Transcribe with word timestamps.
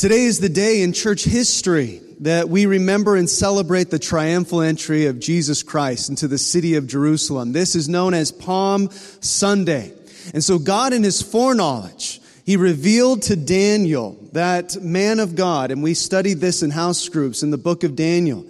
Today 0.00 0.24
is 0.24 0.40
the 0.40 0.48
day 0.48 0.80
in 0.80 0.94
church 0.94 1.24
history 1.24 2.00
that 2.20 2.48
we 2.48 2.64
remember 2.64 3.16
and 3.16 3.28
celebrate 3.28 3.90
the 3.90 3.98
triumphal 3.98 4.62
entry 4.62 5.04
of 5.04 5.20
Jesus 5.20 5.62
Christ 5.62 6.08
into 6.08 6.26
the 6.26 6.38
city 6.38 6.76
of 6.76 6.86
Jerusalem. 6.86 7.52
This 7.52 7.76
is 7.76 7.86
known 7.86 8.14
as 8.14 8.32
Palm 8.32 8.88
Sunday. 8.90 9.92
And 10.32 10.42
so 10.42 10.58
God 10.58 10.94
in 10.94 11.02
his 11.02 11.20
foreknowledge, 11.20 12.18
he 12.46 12.56
revealed 12.56 13.20
to 13.24 13.36
Daniel, 13.36 14.16
that 14.32 14.80
man 14.80 15.20
of 15.20 15.36
God, 15.36 15.70
and 15.70 15.82
we 15.82 15.92
studied 15.92 16.38
this 16.38 16.62
in 16.62 16.70
house 16.70 17.06
groups 17.10 17.42
in 17.42 17.50
the 17.50 17.58
book 17.58 17.84
of 17.84 17.94
Daniel, 17.94 18.46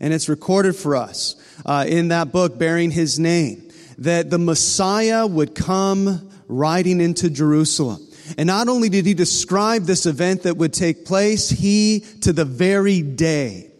and 0.00 0.14
it's 0.14 0.30
recorded 0.30 0.74
for 0.74 0.96
us 0.96 1.36
uh, 1.66 1.84
in 1.86 2.08
that 2.08 2.32
book 2.32 2.58
bearing 2.58 2.90
his 2.90 3.18
name, 3.18 3.68
that 3.98 4.30
the 4.30 4.38
Messiah 4.38 5.26
would 5.26 5.54
come 5.54 6.30
riding 6.48 7.02
into 7.02 7.28
Jerusalem. 7.28 8.03
And 8.38 8.46
not 8.46 8.68
only 8.68 8.88
did 8.88 9.06
he 9.06 9.14
describe 9.14 9.84
this 9.84 10.06
event 10.06 10.42
that 10.42 10.56
would 10.56 10.72
take 10.72 11.04
place, 11.04 11.50
he, 11.50 12.00
to 12.22 12.32
the 12.32 12.44
very 12.44 13.02
day, 13.02 13.70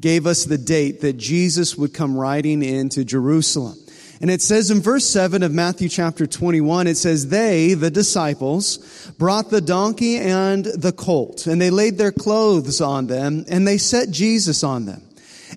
gave 0.00 0.26
us 0.26 0.44
the 0.44 0.58
date 0.58 1.00
that 1.00 1.14
Jesus 1.14 1.76
would 1.76 1.94
come 1.94 2.16
riding 2.16 2.62
into 2.62 3.04
Jerusalem. 3.04 3.78
And 4.20 4.30
it 4.30 4.40
says 4.40 4.70
in 4.70 4.80
verse 4.80 5.04
7 5.04 5.42
of 5.42 5.52
Matthew 5.52 5.88
chapter 5.88 6.26
21, 6.26 6.86
it 6.86 6.96
says, 6.96 7.28
They, 7.28 7.74
the 7.74 7.90
disciples, 7.90 9.10
brought 9.18 9.50
the 9.50 9.60
donkey 9.60 10.16
and 10.16 10.64
the 10.64 10.92
colt, 10.92 11.46
and 11.46 11.60
they 11.60 11.70
laid 11.70 11.98
their 11.98 12.12
clothes 12.12 12.80
on 12.80 13.08
them, 13.08 13.44
and 13.48 13.66
they 13.66 13.76
set 13.76 14.10
Jesus 14.10 14.64
on 14.64 14.86
them. 14.86 15.02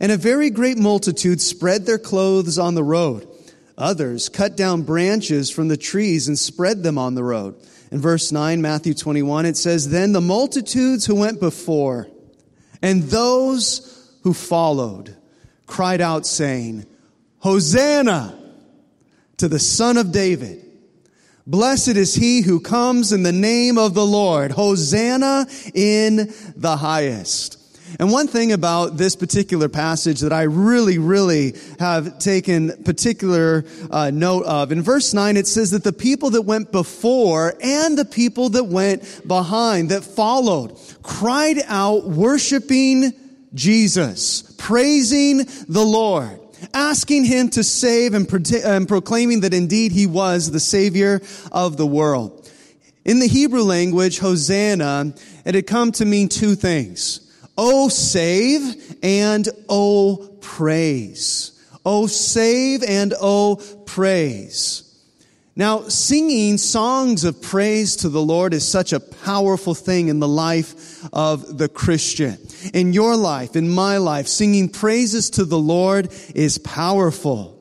And 0.01 0.11
a 0.11 0.17
very 0.17 0.49
great 0.49 0.77
multitude 0.77 1.41
spread 1.41 1.85
their 1.85 1.97
clothes 1.97 2.59
on 2.59 2.75
the 2.75 2.83
road. 2.83 3.27
Others 3.77 4.27
cut 4.29 4.57
down 4.57 4.81
branches 4.81 5.49
from 5.49 5.69
the 5.69 5.77
trees 5.77 6.27
and 6.27 6.37
spread 6.37 6.83
them 6.83 6.97
on 6.97 7.15
the 7.15 7.23
road. 7.23 7.55
In 7.91 7.99
verse 7.99 8.31
9, 8.31 8.61
Matthew 8.61 8.93
21, 8.93 9.45
it 9.45 9.57
says, 9.57 9.89
Then 9.89 10.11
the 10.11 10.21
multitudes 10.21 11.05
who 11.05 11.15
went 11.15 11.39
before 11.39 12.07
and 12.81 13.03
those 13.03 14.15
who 14.23 14.33
followed 14.33 15.15
cried 15.65 16.01
out, 16.01 16.25
saying, 16.25 16.85
Hosanna 17.39 18.37
to 19.37 19.47
the 19.47 19.59
Son 19.59 19.97
of 19.97 20.11
David. 20.11 20.65
Blessed 21.47 21.89
is 21.89 22.13
he 22.13 22.41
who 22.41 22.59
comes 22.59 23.11
in 23.11 23.23
the 23.23 23.31
name 23.31 23.77
of 23.77 23.95
the 23.95 24.05
Lord. 24.05 24.51
Hosanna 24.51 25.47
in 25.73 26.31
the 26.55 26.77
highest. 26.77 27.58
And 27.97 28.11
one 28.11 28.27
thing 28.27 28.51
about 28.51 28.97
this 28.97 29.15
particular 29.15 29.69
passage 29.69 30.19
that 30.19 30.33
I 30.33 30.43
really, 30.43 30.97
really 30.97 31.55
have 31.79 32.19
taken 32.19 32.83
particular 32.83 33.65
uh, 33.89 34.11
note 34.11 34.45
of, 34.45 34.71
in 34.71 34.81
verse 34.81 35.13
9 35.13 35.37
it 35.37 35.47
says 35.47 35.71
that 35.71 35.83
the 35.83 35.93
people 35.93 36.31
that 36.31 36.43
went 36.43 36.71
before 36.71 37.55
and 37.61 37.97
the 37.97 38.05
people 38.05 38.49
that 38.49 38.65
went 38.65 39.27
behind, 39.27 39.89
that 39.89 40.03
followed, 40.03 40.77
cried 41.01 41.57
out 41.67 42.05
worshiping 42.05 43.13
Jesus, 43.53 44.43
praising 44.57 45.45
the 45.67 45.83
Lord 45.83 46.39
asking 46.73 47.23
him 47.25 47.49
to 47.49 47.63
save 47.63 48.13
and, 48.13 48.27
pro- 48.27 48.59
and, 48.63 48.87
proclaiming 48.87 49.41
that 49.41 49.53
indeed 49.53 49.91
he 49.91 50.05
was 50.05 50.51
the 50.51 50.59
savior 50.59 51.21
of 51.51 51.77
the 51.77 51.85
world. 51.85 52.49
In 53.05 53.19
the 53.19 53.27
Hebrew 53.27 53.63
language, 53.63 54.19
Hosanna, 54.19 55.13
it 55.45 55.55
had 55.55 55.67
come 55.67 55.91
to 55.93 56.05
mean 56.05 56.29
two 56.29 56.55
things. 56.55 57.28
Oh, 57.61 57.89
save 57.89 58.95
and 59.03 59.45
oh, 59.67 60.37
praise. 60.39 61.51
Oh, 61.85 62.07
save 62.07 62.83
and 62.83 63.13
oh, 63.19 63.57
praise. 63.85 64.85
Now, 65.57 65.89
singing 65.89 66.57
songs 66.57 67.25
of 67.25 67.41
praise 67.41 67.97
to 67.97 68.07
the 68.07 68.21
Lord 68.21 68.53
is 68.53 68.65
such 68.65 68.93
a 68.93 69.01
powerful 69.01 69.75
thing 69.75 70.07
in 70.07 70.21
the 70.21 70.27
life 70.27 71.03
of 71.11 71.57
the 71.57 71.67
Christian. 71.67 72.37
In 72.73 72.93
your 72.93 73.17
life, 73.17 73.57
in 73.57 73.67
my 73.67 73.97
life, 73.97 74.29
singing 74.29 74.69
praises 74.69 75.29
to 75.31 75.43
the 75.43 75.59
Lord 75.59 76.13
is 76.33 76.59
powerful. 76.59 77.58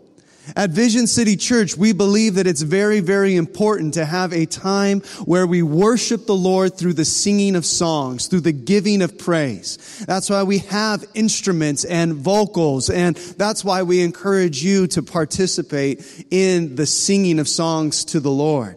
At 0.56 0.70
Vision 0.70 1.06
City 1.06 1.36
Church, 1.36 1.76
we 1.76 1.92
believe 1.92 2.36
that 2.36 2.46
it's 2.46 2.62
very, 2.62 3.00
very 3.00 3.36
important 3.36 3.94
to 3.94 4.04
have 4.04 4.32
a 4.32 4.46
time 4.46 5.00
where 5.24 5.46
we 5.46 5.62
worship 5.62 6.26
the 6.26 6.34
Lord 6.34 6.76
through 6.76 6.94
the 6.94 7.04
singing 7.04 7.54
of 7.54 7.66
songs, 7.66 8.26
through 8.26 8.40
the 8.40 8.52
giving 8.52 9.02
of 9.02 9.18
praise. 9.18 10.04
That's 10.06 10.30
why 10.30 10.44
we 10.44 10.58
have 10.58 11.04
instruments 11.14 11.84
and 11.84 12.14
vocals, 12.14 12.88
and 12.88 13.16
that's 13.16 13.64
why 13.64 13.82
we 13.82 14.00
encourage 14.00 14.62
you 14.62 14.86
to 14.88 15.02
participate 15.02 16.26
in 16.30 16.76
the 16.76 16.86
singing 16.86 17.38
of 17.38 17.48
songs 17.48 18.04
to 18.06 18.20
the 18.20 18.30
Lord. 18.30 18.76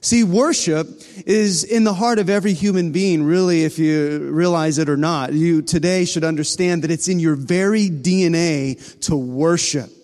See, 0.00 0.24
worship 0.24 0.88
is 1.26 1.62
in 1.62 1.84
the 1.84 1.94
heart 1.94 2.18
of 2.18 2.28
every 2.28 2.54
human 2.54 2.90
being, 2.90 3.22
really, 3.22 3.62
if 3.62 3.78
you 3.78 4.30
realize 4.32 4.78
it 4.78 4.88
or 4.88 4.96
not. 4.96 5.32
You 5.32 5.62
today 5.62 6.04
should 6.04 6.24
understand 6.24 6.82
that 6.82 6.90
it's 6.90 7.06
in 7.06 7.20
your 7.20 7.36
very 7.36 7.88
DNA 7.88 9.00
to 9.02 9.16
worship. 9.16 10.01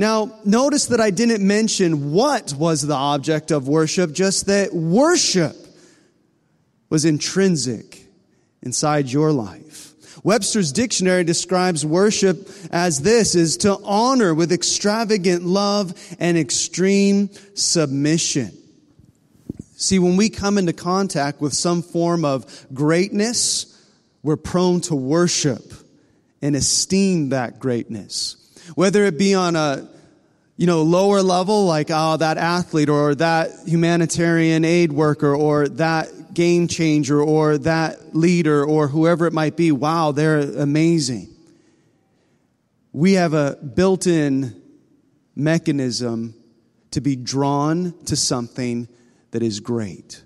Now, 0.00 0.32
notice 0.46 0.86
that 0.86 0.98
I 0.98 1.10
didn't 1.10 1.46
mention 1.46 2.12
what 2.12 2.54
was 2.54 2.80
the 2.80 2.94
object 2.94 3.50
of 3.50 3.68
worship, 3.68 4.12
just 4.12 4.46
that 4.46 4.72
worship 4.72 5.54
was 6.88 7.04
intrinsic 7.04 8.06
inside 8.62 9.10
your 9.10 9.30
life. 9.30 9.92
Webster's 10.24 10.72
dictionary 10.72 11.22
describes 11.24 11.84
worship 11.84 12.48
as 12.72 13.02
this 13.02 13.34
is 13.34 13.58
to 13.58 13.76
honor 13.84 14.34
with 14.34 14.52
extravagant 14.52 15.44
love 15.44 15.92
and 16.18 16.38
extreme 16.38 17.28
submission. 17.54 18.56
See, 19.76 19.98
when 19.98 20.16
we 20.16 20.30
come 20.30 20.56
into 20.56 20.72
contact 20.72 21.42
with 21.42 21.52
some 21.52 21.82
form 21.82 22.24
of 22.24 22.66
greatness, 22.72 23.66
we're 24.22 24.36
prone 24.36 24.80
to 24.82 24.94
worship 24.94 25.74
and 26.40 26.56
esteem 26.56 27.28
that 27.28 27.58
greatness. 27.58 28.39
Whether 28.74 29.04
it 29.04 29.18
be 29.18 29.34
on 29.34 29.56
a, 29.56 29.88
you 30.56 30.66
know, 30.66 30.82
lower 30.82 31.22
level, 31.22 31.64
like, 31.64 31.88
oh, 31.90 32.16
that 32.16 32.36
athlete 32.36 32.88
or 32.88 33.14
that 33.14 33.50
humanitarian 33.66 34.64
aid 34.64 34.92
worker 34.92 35.34
or 35.34 35.68
that 35.68 36.34
game 36.34 36.68
changer 36.68 37.20
or 37.20 37.58
that 37.58 38.14
leader 38.14 38.64
or 38.64 38.88
whoever 38.88 39.26
it 39.26 39.32
might 39.32 39.56
be. 39.56 39.72
Wow, 39.72 40.12
they're 40.12 40.38
amazing. 40.38 41.28
We 42.92 43.14
have 43.14 43.34
a 43.34 43.56
built 43.56 44.06
in 44.06 44.60
mechanism 45.34 46.34
to 46.90 47.00
be 47.00 47.16
drawn 47.16 47.94
to 48.06 48.16
something 48.16 48.88
that 49.30 49.42
is 49.42 49.60
great. 49.60 50.22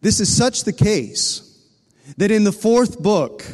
This 0.00 0.20
is 0.20 0.34
such 0.34 0.64
the 0.64 0.72
case 0.72 1.50
that 2.18 2.30
in 2.30 2.44
the 2.44 2.52
fourth 2.52 3.02
book, 3.02 3.44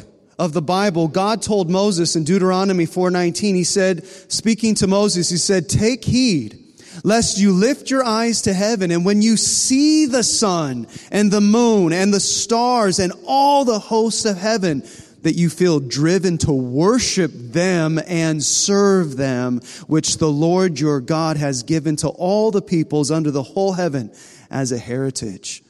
of 0.41 0.53
the 0.53 0.61
Bible, 0.61 1.07
God 1.07 1.43
told 1.43 1.69
Moses 1.69 2.15
in 2.15 2.23
Deuteronomy 2.23 2.87
4:19, 2.87 3.53
he 3.53 3.63
said, 3.63 4.03
speaking 4.27 4.73
to 4.75 4.87
Moses, 4.87 5.29
he 5.29 5.37
said, 5.37 5.69
"Take 5.69 6.03
heed 6.03 6.57
lest 7.03 7.37
you 7.37 7.53
lift 7.53 7.91
your 7.91 8.03
eyes 8.03 8.41
to 8.41 8.53
heaven 8.53 8.89
and 8.89 9.05
when 9.05 9.21
you 9.21 9.37
see 9.37 10.07
the 10.07 10.23
sun 10.23 10.87
and 11.11 11.29
the 11.31 11.41
moon 11.41 11.93
and 11.93 12.11
the 12.11 12.19
stars 12.19 12.97
and 12.97 13.13
all 13.25 13.65
the 13.65 13.77
hosts 13.77 14.25
of 14.25 14.35
heaven, 14.35 14.83
that 15.21 15.35
you 15.35 15.47
feel 15.47 15.79
driven 15.79 16.39
to 16.39 16.51
worship 16.51 17.31
them 17.31 17.99
and 18.07 18.43
serve 18.43 19.17
them, 19.17 19.61
which 19.85 20.17
the 20.17 20.31
Lord 20.31 20.79
your 20.79 20.99
God 21.01 21.37
has 21.37 21.61
given 21.61 21.95
to 21.97 22.07
all 22.07 22.49
the 22.49 22.63
peoples 22.63 23.11
under 23.11 23.29
the 23.29 23.43
whole 23.43 23.73
heaven 23.73 24.11
as 24.49 24.71
a 24.71 24.79
heritage. 24.79 25.63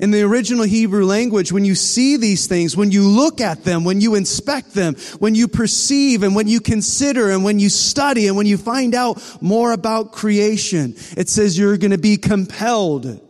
In 0.00 0.10
the 0.10 0.22
original 0.22 0.64
Hebrew 0.64 1.04
language, 1.04 1.52
when 1.52 1.64
you 1.64 1.74
see 1.74 2.16
these 2.16 2.46
things, 2.46 2.76
when 2.76 2.90
you 2.90 3.08
look 3.08 3.40
at 3.40 3.64
them, 3.64 3.84
when 3.84 4.00
you 4.00 4.14
inspect 4.14 4.74
them, 4.74 4.94
when 5.18 5.34
you 5.34 5.48
perceive 5.48 6.22
and 6.22 6.34
when 6.34 6.48
you 6.48 6.60
consider 6.60 7.30
and 7.30 7.44
when 7.44 7.58
you 7.58 7.68
study 7.68 8.26
and 8.26 8.36
when 8.36 8.46
you 8.46 8.58
find 8.58 8.94
out 8.94 9.22
more 9.40 9.72
about 9.72 10.12
creation, 10.12 10.94
it 11.16 11.28
says 11.28 11.58
you're 11.58 11.76
going 11.76 11.90
to 11.92 11.98
be 11.98 12.16
compelled, 12.16 13.20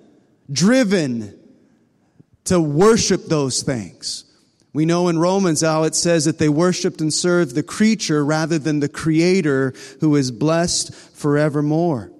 driven 0.50 1.38
to 2.44 2.60
worship 2.60 3.26
those 3.26 3.62
things. 3.62 4.24
We 4.72 4.86
know 4.86 5.08
in 5.08 5.18
Romans 5.18 5.60
how 5.60 5.84
it 5.84 5.94
says 5.94 6.24
that 6.24 6.38
they 6.38 6.48
worshiped 6.48 7.00
and 7.00 7.12
served 7.12 7.54
the 7.54 7.62
creature 7.62 8.24
rather 8.24 8.58
than 8.58 8.80
the 8.80 8.88
creator 8.88 9.72
who 10.00 10.16
is 10.16 10.32
blessed 10.32 10.92
forevermore. 10.92 12.10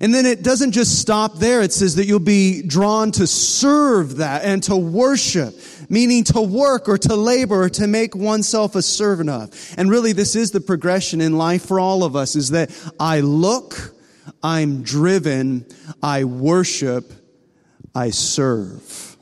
And 0.00 0.12
then 0.12 0.26
it 0.26 0.42
doesn't 0.42 0.72
just 0.72 0.98
stop 0.98 1.36
there. 1.38 1.60
It 1.60 1.72
says 1.72 1.96
that 1.96 2.06
you'll 2.06 2.18
be 2.18 2.62
drawn 2.62 3.12
to 3.12 3.26
serve 3.26 4.16
that 4.16 4.44
and 4.44 4.62
to 4.64 4.76
worship, 4.76 5.54
meaning 5.88 6.24
to 6.24 6.40
work 6.40 6.88
or 6.88 6.98
to 6.98 7.14
labor 7.14 7.64
or 7.64 7.68
to 7.70 7.86
make 7.86 8.16
oneself 8.16 8.74
a 8.74 8.82
servant 8.82 9.30
of. 9.30 9.74
And 9.76 9.90
really, 9.90 10.12
this 10.12 10.34
is 10.34 10.50
the 10.50 10.60
progression 10.60 11.20
in 11.20 11.36
life 11.36 11.66
for 11.66 11.78
all 11.78 12.04
of 12.04 12.16
us 12.16 12.36
is 12.36 12.50
that 12.50 12.70
I 12.98 13.20
look, 13.20 13.94
I'm 14.42 14.82
driven, 14.82 15.66
I 16.02 16.24
worship, 16.24 17.12
I 17.94 18.10
serve. 18.10 19.16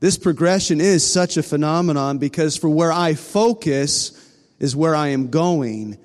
This 0.00 0.18
progression 0.18 0.80
is 0.80 1.10
such 1.10 1.36
a 1.36 1.42
phenomenon 1.42 2.18
because 2.18 2.56
for 2.56 2.68
where 2.68 2.92
I 2.92 3.14
focus 3.14 4.12
is 4.58 4.76
where 4.76 4.94
I 4.94 5.08
am 5.08 5.30
going 5.30 5.98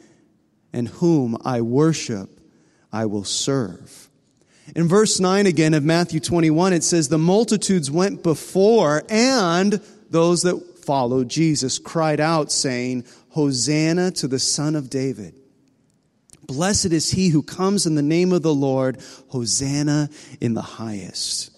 and 0.72 0.88
whom 0.88 1.38
I 1.44 1.62
worship 1.62 2.31
I 2.92 3.06
will 3.06 3.24
serve. 3.24 4.10
In 4.76 4.88
verse 4.88 5.20
9 5.20 5.48
again 5.48 5.74
of 5.74 5.84
Matthew 5.84 6.20
21, 6.20 6.74
it 6.74 6.84
says, 6.84 7.10
The 7.10 7.18
multitudes 7.18 7.92
went 7.92 8.24
before, 8.24 9.04
and 9.10 9.82
those 10.10 10.44
that 10.44 10.80
followed 10.86 11.30
Jesus 11.30 11.80
cried 11.80 12.20
out, 12.20 12.52
saying, 12.52 13.06
Hosanna 13.30 14.12
to 14.12 14.28
the 14.28 14.40
Son 14.40 14.76
of 14.76 14.90
David. 14.90 15.36
Blessed 16.48 16.88
is 16.88 17.12
he 17.12 17.30
who 17.30 17.44
comes 17.44 17.86
in 17.86 17.96
the 17.96 18.02
name 18.02 18.34
of 18.34 18.42
the 18.42 18.54
Lord. 18.54 19.00
Hosanna 19.30 20.10
in 20.42 20.54
the 20.54 20.62
highest. 20.62 21.50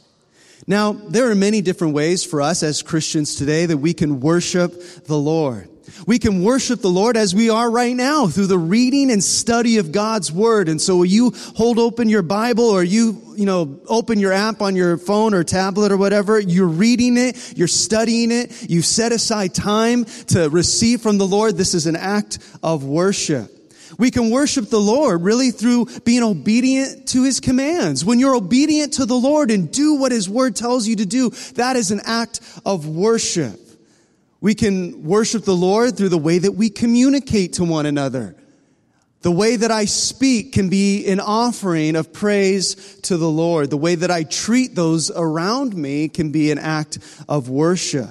Now, 0.67 0.93
there 0.93 1.29
are 1.29 1.35
many 1.35 1.61
different 1.61 1.93
ways 1.93 2.23
for 2.23 2.41
us 2.41 2.63
as 2.63 2.81
Christians 2.81 3.35
today 3.35 3.65
that 3.65 3.77
we 3.77 3.93
can 3.93 4.19
worship 4.19 5.03
the 5.05 5.17
Lord. 5.17 5.69
We 6.05 6.19
can 6.19 6.43
worship 6.43 6.81
the 6.81 6.89
Lord 6.89 7.15
as 7.15 7.33
we 7.33 7.49
are 7.49 7.69
right 7.69 7.95
now 7.95 8.27
through 8.27 8.47
the 8.47 8.57
reading 8.57 9.11
and 9.11 9.23
study 9.23 9.77
of 9.77 9.91
God's 9.91 10.31
Word. 10.31 10.67
And 10.67 10.81
so 10.81 11.03
you 11.03 11.33
hold 11.55 11.79
open 11.79 12.09
your 12.09 12.21
Bible 12.21 12.65
or 12.65 12.83
you, 12.83 13.21
you 13.35 13.45
know, 13.45 13.79
open 13.87 14.19
your 14.19 14.33
app 14.33 14.61
on 14.61 14.75
your 14.75 14.97
phone 14.97 15.33
or 15.33 15.43
tablet 15.43 15.91
or 15.91 15.97
whatever. 15.97 16.39
You're 16.39 16.67
reading 16.67 17.17
it. 17.17 17.57
You're 17.57 17.67
studying 17.67 18.31
it. 18.31 18.69
You've 18.69 18.85
set 18.85 19.11
aside 19.11 19.53
time 19.53 20.05
to 20.27 20.49
receive 20.49 21.01
from 21.01 21.17
the 21.17 21.27
Lord. 21.27 21.55
This 21.55 21.73
is 21.73 21.87
an 21.87 21.95
act 21.95 22.39
of 22.61 22.83
worship. 22.83 23.49
We 23.97 24.11
can 24.11 24.29
worship 24.29 24.69
the 24.69 24.79
Lord 24.79 25.21
really 25.21 25.51
through 25.51 25.85
being 26.03 26.23
obedient 26.23 27.07
to 27.09 27.23
His 27.23 27.39
commands. 27.39 28.03
When 28.03 28.19
you're 28.19 28.35
obedient 28.35 28.93
to 28.93 29.05
the 29.05 29.15
Lord 29.15 29.51
and 29.51 29.71
do 29.71 29.95
what 29.95 30.11
His 30.11 30.29
Word 30.29 30.55
tells 30.55 30.87
you 30.87 30.95
to 30.97 31.05
do, 31.05 31.29
that 31.55 31.75
is 31.75 31.91
an 31.91 32.01
act 32.03 32.39
of 32.65 32.87
worship. 32.87 33.59
We 34.43 34.55
can 34.55 35.05
worship 35.05 35.45
the 35.45 35.55
Lord 35.55 35.95
through 35.95 36.09
the 36.09 36.17
way 36.17 36.37
that 36.37 36.51
we 36.51 36.69
communicate 36.69 37.53
to 37.53 37.63
one 37.63 37.85
another. 37.85 38.35
The 39.21 39.31
way 39.31 39.55
that 39.55 39.71
I 39.71 39.85
speak 39.85 40.51
can 40.51 40.67
be 40.67 41.07
an 41.07 41.21
offering 41.21 41.95
of 41.95 42.11
praise 42.11 42.75
to 43.03 43.15
the 43.15 43.29
Lord. 43.29 43.69
The 43.69 43.77
way 43.77 43.95
that 43.95 44.11
I 44.11 44.23
treat 44.23 44.75
those 44.75 45.09
around 45.09 45.77
me 45.77 46.09
can 46.09 46.33
be 46.33 46.51
an 46.51 46.57
act 46.57 46.99
of 47.29 47.47
worship. 47.47 48.09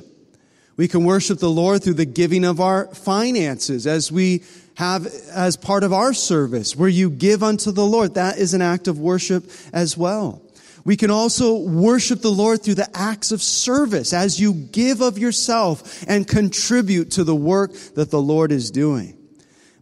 We 0.79 0.89
can 0.89 1.05
worship 1.05 1.39
the 1.39 1.51
Lord 1.51 1.85
through 1.85 1.95
the 1.95 2.07
giving 2.07 2.47
of 2.47 2.63
our 2.63 2.87
finances 2.95 3.87
as 3.87 4.11
we 4.11 4.43
have 4.77 5.07
as 5.35 5.59
part 5.59 5.85
of 5.85 5.93
our 5.93 6.15
service 6.15 6.75
where 6.75 6.89
you 6.89 7.11
give 7.11 7.43
unto 7.43 7.73
the 7.73 7.85
Lord. 7.85 8.15
That 8.15 8.39
is 8.39 8.55
an 8.55 8.63
act 8.63 8.89
of 8.89 8.99
worship 8.99 9.51
as 9.75 9.99
well. 9.99 10.42
We 10.85 10.97
can 10.97 11.11
also 11.11 11.59
worship 11.59 12.21
the 12.21 12.31
Lord 12.31 12.63
through 12.63 12.75
the 12.75 12.91
acts 12.95 13.31
of 13.31 13.43
service 13.43 14.13
as 14.13 14.41
you 14.41 14.53
give 14.53 15.01
of 15.01 15.19
yourself 15.19 16.05
and 16.09 16.27
contribute 16.27 17.13
to 17.13 17.25
the 17.25 17.37
work 17.37 17.73
that 17.95 18.11
the 18.11 18.21
Lord 18.21 18.51
is 18.51 18.71
doing. 18.71 19.17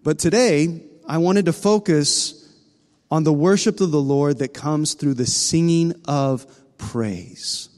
But 0.02 0.18
today, 0.18 0.82
I 1.06 1.18
wanted 1.18 1.46
to 1.46 1.52
focus 1.52 2.36
on 3.10 3.24
the 3.24 3.32
worship 3.32 3.80
of 3.80 3.90
the 3.90 4.00
Lord 4.00 4.38
that 4.38 4.54
comes 4.54 4.94
through 4.94 5.14
the 5.14 5.26
singing 5.26 5.94
of 6.04 6.46
praise. 6.78 7.68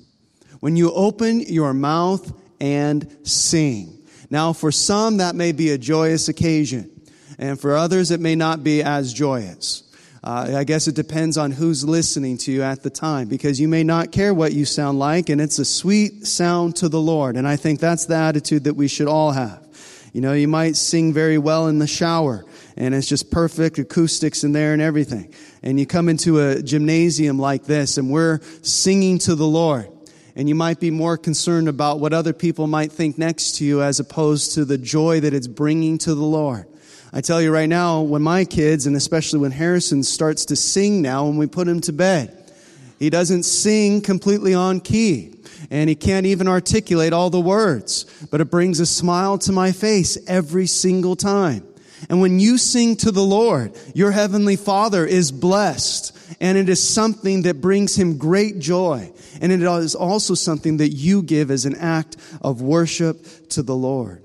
When 0.60 0.76
you 0.76 0.92
open 0.92 1.40
your 1.40 1.72
mouth 1.72 2.32
and 2.60 3.16
sing. 3.24 3.98
Now, 4.30 4.52
for 4.52 4.70
some, 4.70 5.16
that 5.16 5.34
may 5.34 5.52
be 5.52 5.70
a 5.70 5.78
joyous 5.78 6.28
occasion, 6.28 6.90
and 7.38 7.60
for 7.60 7.76
others, 7.76 8.10
it 8.10 8.20
may 8.20 8.36
not 8.36 8.62
be 8.62 8.82
as 8.82 9.12
joyous. 9.12 9.82
Uh, 10.24 10.54
I 10.56 10.64
guess 10.64 10.86
it 10.86 10.94
depends 10.94 11.36
on 11.36 11.50
who's 11.50 11.84
listening 11.84 12.38
to 12.38 12.52
you 12.52 12.62
at 12.62 12.84
the 12.84 12.90
time 12.90 13.26
because 13.26 13.58
you 13.60 13.66
may 13.66 13.82
not 13.82 14.12
care 14.12 14.32
what 14.32 14.52
you 14.52 14.64
sound 14.64 15.00
like, 15.00 15.28
and 15.28 15.40
it's 15.40 15.58
a 15.58 15.64
sweet 15.64 16.26
sound 16.28 16.76
to 16.76 16.88
the 16.88 17.00
Lord. 17.00 17.36
And 17.36 17.48
I 17.48 17.56
think 17.56 17.80
that's 17.80 18.06
the 18.06 18.14
attitude 18.14 18.64
that 18.64 18.74
we 18.74 18.86
should 18.86 19.08
all 19.08 19.32
have. 19.32 19.66
You 20.12 20.20
know, 20.20 20.32
you 20.32 20.46
might 20.46 20.76
sing 20.76 21.12
very 21.12 21.38
well 21.38 21.66
in 21.66 21.80
the 21.80 21.88
shower, 21.88 22.44
and 22.76 22.94
it's 22.94 23.08
just 23.08 23.32
perfect 23.32 23.78
acoustics 23.80 24.44
in 24.44 24.52
there 24.52 24.72
and 24.72 24.80
everything. 24.80 25.34
And 25.60 25.80
you 25.80 25.86
come 25.86 26.08
into 26.08 26.38
a 26.38 26.62
gymnasium 26.62 27.38
like 27.38 27.64
this, 27.64 27.98
and 27.98 28.08
we're 28.08 28.40
singing 28.62 29.18
to 29.20 29.34
the 29.34 29.46
Lord. 29.46 29.88
And 30.36 30.48
you 30.48 30.54
might 30.54 30.78
be 30.78 30.90
more 30.90 31.18
concerned 31.18 31.68
about 31.68 31.98
what 31.98 32.12
other 32.12 32.32
people 32.32 32.66
might 32.68 32.92
think 32.92 33.18
next 33.18 33.56
to 33.56 33.64
you 33.64 33.82
as 33.82 33.98
opposed 33.98 34.54
to 34.54 34.64
the 34.64 34.78
joy 34.78 35.20
that 35.20 35.34
it's 35.34 35.48
bringing 35.48 35.98
to 35.98 36.14
the 36.14 36.22
Lord. 36.22 36.66
I 37.12 37.20
tell 37.20 37.42
you 37.42 37.52
right 37.52 37.68
now, 37.68 38.00
when 38.00 38.22
my 38.22 38.46
kids, 38.46 38.86
and 38.86 38.96
especially 38.96 39.40
when 39.40 39.50
Harrison 39.50 40.02
starts 40.02 40.46
to 40.46 40.56
sing 40.56 41.02
now 41.02 41.26
when 41.26 41.36
we 41.36 41.46
put 41.46 41.68
him 41.68 41.80
to 41.82 41.92
bed, 41.92 42.50
he 42.98 43.10
doesn't 43.10 43.42
sing 43.42 44.00
completely 44.00 44.54
on 44.54 44.80
key. 44.80 45.34
And 45.70 45.88
he 45.88 45.94
can't 45.94 46.26
even 46.26 46.48
articulate 46.48 47.12
all 47.12 47.30
the 47.30 47.40
words, 47.40 48.06
but 48.30 48.40
it 48.40 48.50
brings 48.50 48.80
a 48.80 48.86
smile 48.86 49.38
to 49.38 49.52
my 49.52 49.72
face 49.72 50.18
every 50.26 50.66
single 50.66 51.16
time. 51.16 51.66
And 52.08 52.20
when 52.20 52.38
you 52.40 52.58
sing 52.58 52.96
to 52.96 53.10
the 53.10 53.22
Lord, 53.22 53.72
your 53.94 54.10
heavenly 54.10 54.56
Father 54.56 55.06
is 55.06 55.32
blessed. 55.32 56.16
And 56.40 56.58
it 56.58 56.68
is 56.68 56.82
something 56.82 57.42
that 57.42 57.60
brings 57.60 57.94
him 57.94 58.18
great 58.18 58.58
joy. 58.58 59.12
And 59.40 59.52
it 59.52 59.62
is 59.62 59.94
also 59.94 60.34
something 60.34 60.78
that 60.78 60.90
you 60.90 61.22
give 61.22 61.50
as 61.50 61.64
an 61.64 61.74
act 61.76 62.16
of 62.40 62.62
worship 62.62 63.48
to 63.50 63.62
the 63.62 63.76
Lord. 63.76 64.21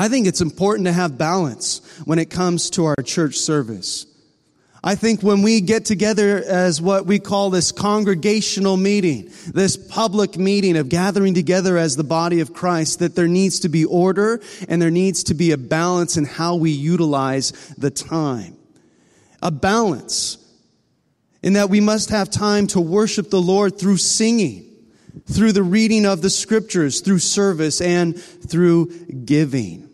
I 0.00 0.08
think 0.08 0.26
it's 0.26 0.40
important 0.40 0.86
to 0.86 0.94
have 0.94 1.18
balance 1.18 1.82
when 2.06 2.18
it 2.18 2.30
comes 2.30 2.70
to 2.70 2.86
our 2.86 2.96
church 3.04 3.36
service. 3.36 4.06
I 4.82 4.94
think 4.94 5.22
when 5.22 5.42
we 5.42 5.60
get 5.60 5.84
together 5.84 6.42
as 6.42 6.80
what 6.80 7.04
we 7.04 7.18
call 7.18 7.50
this 7.50 7.70
congregational 7.70 8.78
meeting, 8.78 9.30
this 9.52 9.76
public 9.76 10.38
meeting 10.38 10.78
of 10.78 10.88
gathering 10.88 11.34
together 11.34 11.76
as 11.76 11.96
the 11.96 12.02
body 12.02 12.40
of 12.40 12.54
Christ, 12.54 13.00
that 13.00 13.14
there 13.14 13.28
needs 13.28 13.60
to 13.60 13.68
be 13.68 13.84
order 13.84 14.40
and 14.70 14.80
there 14.80 14.90
needs 14.90 15.24
to 15.24 15.34
be 15.34 15.52
a 15.52 15.58
balance 15.58 16.16
in 16.16 16.24
how 16.24 16.54
we 16.56 16.70
utilize 16.70 17.50
the 17.76 17.90
time. 17.90 18.56
A 19.42 19.50
balance 19.50 20.38
in 21.42 21.52
that 21.52 21.68
we 21.68 21.80
must 21.82 22.08
have 22.08 22.30
time 22.30 22.68
to 22.68 22.80
worship 22.80 23.28
the 23.28 23.42
Lord 23.42 23.78
through 23.78 23.98
singing, 23.98 24.64
through 25.26 25.52
the 25.52 25.62
reading 25.62 26.06
of 26.06 26.22
the 26.22 26.30
scriptures, 26.30 27.02
through 27.02 27.18
service, 27.18 27.82
and 27.82 28.18
through 28.18 28.86
giving. 29.26 29.88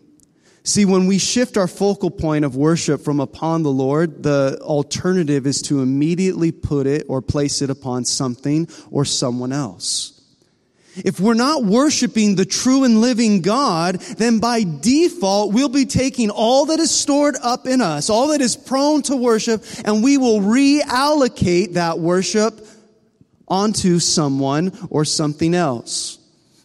See, 0.66 0.84
when 0.84 1.06
we 1.06 1.18
shift 1.18 1.56
our 1.56 1.68
focal 1.68 2.10
point 2.10 2.44
of 2.44 2.56
worship 2.56 3.00
from 3.00 3.20
upon 3.20 3.62
the 3.62 3.70
Lord, 3.70 4.24
the 4.24 4.58
alternative 4.60 5.46
is 5.46 5.62
to 5.62 5.80
immediately 5.80 6.50
put 6.50 6.88
it 6.88 7.06
or 7.08 7.22
place 7.22 7.62
it 7.62 7.70
upon 7.70 8.04
something 8.04 8.66
or 8.90 9.04
someone 9.04 9.52
else. 9.52 10.20
If 10.96 11.20
we're 11.20 11.34
not 11.34 11.62
worshiping 11.62 12.34
the 12.34 12.44
true 12.44 12.82
and 12.82 13.00
living 13.00 13.42
God, 13.42 14.00
then 14.18 14.40
by 14.40 14.64
default, 14.64 15.52
we'll 15.52 15.68
be 15.68 15.86
taking 15.86 16.30
all 16.30 16.66
that 16.66 16.80
is 16.80 16.90
stored 16.90 17.36
up 17.40 17.68
in 17.68 17.80
us, 17.80 18.10
all 18.10 18.28
that 18.28 18.40
is 18.40 18.56
prone 18.56 19.02
to 19.02 19.14
worship, 19.14 19.62
and 19.84 20.02
we 20.02 20.18
will 20.18 20.40
reallocate 20.40 21.74
that 21.74 22.00
worship 22.00 22.66
onto 23.46 24.00
someone 24.00 24.76
or 24.90 25.04
something 25.04 25.54
else. 25.54 26.18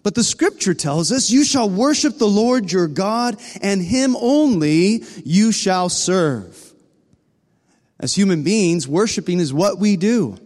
But 0.04 0.16
the 0.16 0.24
scripture 0.24 0.74
tells 0.74 1.12
us, 1.12 1.30
you 1.30 1.44
shall 1.44 1.70
worship 1.70 2.18
the 2.18 2.28
Lord 2.28 2.72
your 2.72 2.88
God 2.88 3.40
and 3.62 3.82
him 3.82 4.16
only 4.16 5.04
you 5.24 5.52
shall 5.52 5.90
serve. 5.90 6.74
As 8.00 8.16
human 8.16 8.44
beings, 8.44 8.88
worshiping 8.88 9.40
is 9.40 9.54
what 9.54 9.78
we 9.78 9.96
do. 9.96 10.38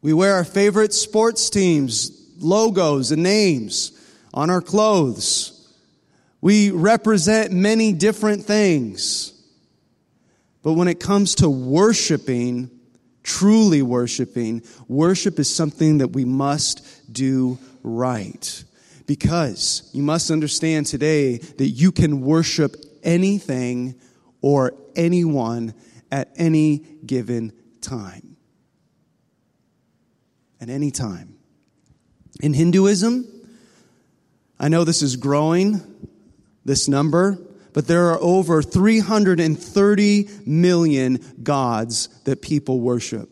We 0.00 0.12
wear 0.12 0.34
our 0.34 0.44
favorite 0.44 0.94
sports 0.94 1.50
teams, 1.50 2.12
logos 2.38 3.10
and 3.10 3.24
names 3.24 3.92
on 4.32 4.48
our 4.48 4.60
clothes. 4.60 5.54
We 6.40 6.70
represent 6.70 7.52
many 7.52 7.92
different 7.92 8.44
things. 8.44 9.32
But 10.62 10.74
when 10.74 10.86
it 10.86 11.00
comes 11.00 11.36
to 11.36 11.50
worshiping, 11.50 12.70
truly 13.24 13.82
worshiping, 13.82 14.62
worship 14.86 15.40
is 15.40 15.52
something 15.52 15.98
that 15.98 16.08
we 16.08 16.24
must 16.24 17.12
do 17.12 17.58
right. 17.82 18.64
Because 19.06 19.88
you 19.92 20.02
must 20.02 20.30
understand 20.30 20.86
today 20.86 21.38
that 21.38 21.68
you 21.68 21.92
can 21.92 22.20
worship 22.20 22.76
anything 23.02 23.98
or 24.42 24.74
anyone 24.96 25.74
at 26.10 26.30
any 26.36 26.78
given 27.06 27.52
time. 27.80 28.36
At 30.60 30.68
any 30.68 30.90
time. 30.90 31.36
In 32.40 32.52
Hinduism, 32.52 33.26
I 34.60 34.68
know 34.68 34.84
this 34.84 35.02
is 35.02 35.16
growing, 35.16 35.80
this 36.64 36.88
number, 36.88 37.38
but 37.72 37.86
there 37.86 38.10
are 38.10 38.18
over 38.20 38.62
330 38.62 40.28
million 40.46 41.20
gods 41.42 42.08
that 42.24 42.42
people 42.42 42.80
worship. 42.80 43.30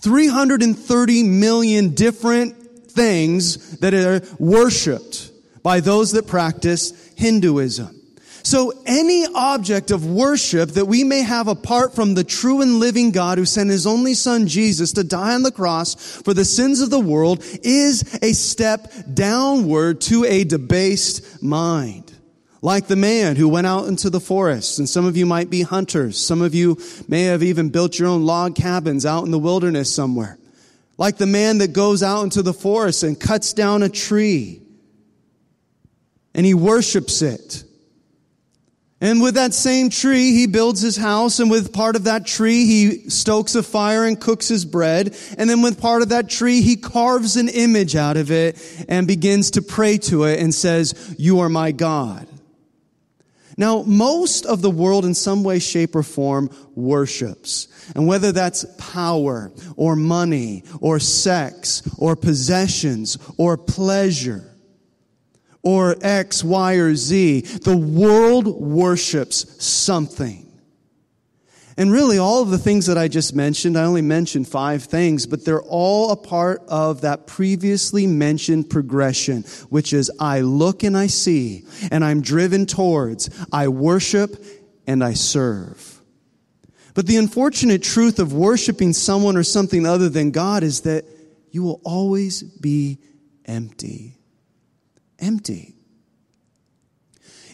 330 0.00 1.22
million 1.22 1.94
different 1.94 2.63
things 2.94 3.78
that 3.78 3.94
are 3.94 4.22
worshiped 4.38 5.30
by 5.62 5.80
those 5.80 6.12
that 6.12 6.26
practice 6.26 7.12
Hinduism. 7.16 8.00
So 8.44 8.74
any 8.84 9.24
object 9.34 9.90
of 9.90 10.04
worship 10.04 10.72
that 10.72 10.84
we 10.84 11.02
may 11.02 11.22
have 11.22 11.48
apart 11.48 11.94
from 11.94 12.12
the 12.12 12.24
true 12.24 12.60
and 12.60 12.78
living 12.78 13.10
God 13.10 13.38
who 13.38 13.46
sent 13.46 13.70
his 13.70 13.86
only 13.86 14.12
son 14.12 14.48
Jesus 14.48 14.92
to 14.92 15.02
die 15.02 15.34
on 15.34 15.42
the 15.42 15.50
cross 15.50 15.94
for 15.94 16.34
the 16.34 16.44
sins 16.44 16.82
of 16.82 16.90
the 16.90 17.00
world 17.00 17.42
is 17.62 18.18
a 18.20 18.34
step 18.34 18.92
downward 19.14 20.02
to 20.02 20.26
a 20.26 20.44
debased 20.44 21.42
mind. 21.42 22.12
Like 22.60 22.86
the 22.86 22.96
man 22.96 23.36
who 23.36 23.48
went 23.48 23.66
out 23.66 23.88
into 23.88 24.10
the 24.10 24.20
forest, 24.20 24.78
and 24.78 24.86
some 24.88 25.06
of 25.06 25.16
you 25.16 25.24
might 25.24 25.48
be 25.48 25.62
hunters. 25.62 26.18
Some 26.18 26.42
of 26.42 26.54
you 26.54 26.78
may 27.08 27.24
have 27.24 27.42
even 27.42 27.70
built 27.70 27.98
your 27.98 28.08
own 28.08 28.26
log 28.26 28.54
cabins 28.54 29.06
out 29.06 29.24
in 29.24 29.30
the 29.30 29.38
wilderness 29.38 29.94
somewhere. 29.94 30.38
Like 30.96 31.16
the 31.16 31.26
man 31.26 31.58
that 31.58 31.72
goes 31.72 32.02
out 32.02 32.22
into 32.22 32.42
the 32.42 32.54
forest 32.54 33.02
and 33.02 33.18
cuts 33.18 33.52
down 33.52 33.82
a 33.82 33.88
tree 33.88 34.64
and 36.34 36.44
he 36.44 36.54
worships 36.54 37.22
it. 37.22 37.64
And 39.00 39.20
with 39.20 39.34
that 39.34 39.52
same 39.52 39.90
tree, 39.90 40.32
he 40.32 40.46
builds 40.46 40.80
his 40.80 40.96
house, 40.96 41.38
and 41.38 41.50
with 41.50 41.74
part 41.74 41.94
of 41.94 42.04
that 42.04 42.26
tree, 42.26 42.64
he 42.64 43.10
stokes 43.10 43.54
a 43.54 43.62
fire 43.62 44.04
and 44.04 44.18
cooks 44.18 44.48
his 44.48 44.64
bread. 44.64 45.14
And 45.36 45.50
then 45.50 45.62
with 45.62 45.80
part 45.80 46.00
of 46.00 46.08
that 46.08 46.30
tree, 46.30 46.62
he 46.62 46.76
carves 46.76 47.36
an 47.36 47.48
image 47.48 47.96
out 47.96 48.16
of 48.16 48.30
it 48.30 48.56
and 48.88 49.06
begins 49.06 49.50
to 49.52 49.62
pray 49.62 49.98
to 49.98 50.24
it 50.24 50.40
and 50.40 50.54
says, 50.54 51.14
You 51.18 51.40
are 51.40 51.50
my 51.50 51.72
God. 51.72 52.26
Now, 53.56 53.82
most 53.82 54.46
of 54.46 54.62
the 54.62 54.70
world 54.70 55.04
in 55.04 55.14
some 55.14 55.44
way, 55.44 55.58
shape, 55.58 55.94
or 55.94 56.02
form 56.02 56.50
worships. 56.74 57.68
And 57.94 58.06
whether 58.06 58.32
that's 58.32 58.64
power 58.78 59.52
or 59.76 59.94
money 59.94 60.64
or 60.80 60.98
sex 60.98 61.82
or 61.98 62.16
possessions 62.16 63.18
or 63.36 63.56
pleasure 63.56 64.50
or 65.62 65.96
X, 66.02 66.44
Y, 66.44 66.74
or 66.74 66.94
Z, 66.94 67.40
the 67.40 67.76
world 67.76 68.46
worships 68.46 69.64
something. 69.64 70.43
And 71.76 71.90
really, 71.90 72.18
all 72.18 72.40
of 72.40 72.50
the 72.50 72.58
things 72.58 72.86
that 72.86 72.96
I 72.96 73.08
just 73.08 73.34
mentioned, 73.34 73.76
I 73.76 73.84
only 73.84 74.02
mentioned 74.02 74.46
five 74.46 74.84
things, 74.84 75.26
but 75.26 75.44
they're 75.44 75.62
all 75.62 76.12
a 76.12 76.16
part 76.16 76.62
of 76.68 77.00
that 77.00 77.26
previously 77.26 78.06
mentioned 78.06 78.70
progression, 78.70 79.42
which 79.70 79.92
is 79.92 80.10
I 80.20 80.40
look 80.42 80.84
and 80.84 80.96
I 80.96 81.08
see, 81.08 81.64
and 81.90 82.04
I'm 82.04 82.22
driven 82.22 82.66
towards, 82.66 83.28
I 83.52 83.68
worship 83.68 84.36
and 84.86 85.02
I 85.02 85.14
serve. 85.14 86.00
But 86.94 87.08
the 87.08 87.16
unfortunate 87.16 87.82
truth 87.82 88.20
of 88.20 88.32
worshiping 88.32 88.92
someone 88.92 89.36
or 89.36 89.42
something 89.42 89.84
other 89.84 90.08
than 90.08 90.30
God 90.30 90.62
is 90.62 90.82
that 90.82 91.04
you 91.50 91.64
will 91.64 91.80
always 91.84 92.42
be 92.42 92.98
empty. 93.44 94.16
Empty. 95.18 95.73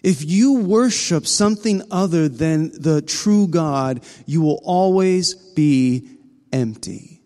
If 0.03 0.25
you 0.25 0.61
worship 0.61 1.27
something 1.27 1.83
other 1.91 2.29
than 2.29 2.71
the 2.73 3.03
true 3.03 3.47
God, 3.49 4.03
you 4.27 4.41
will 4.41 4.61
always 4.65 5.35
be 5.35 6.09
empty. 6.53 7.21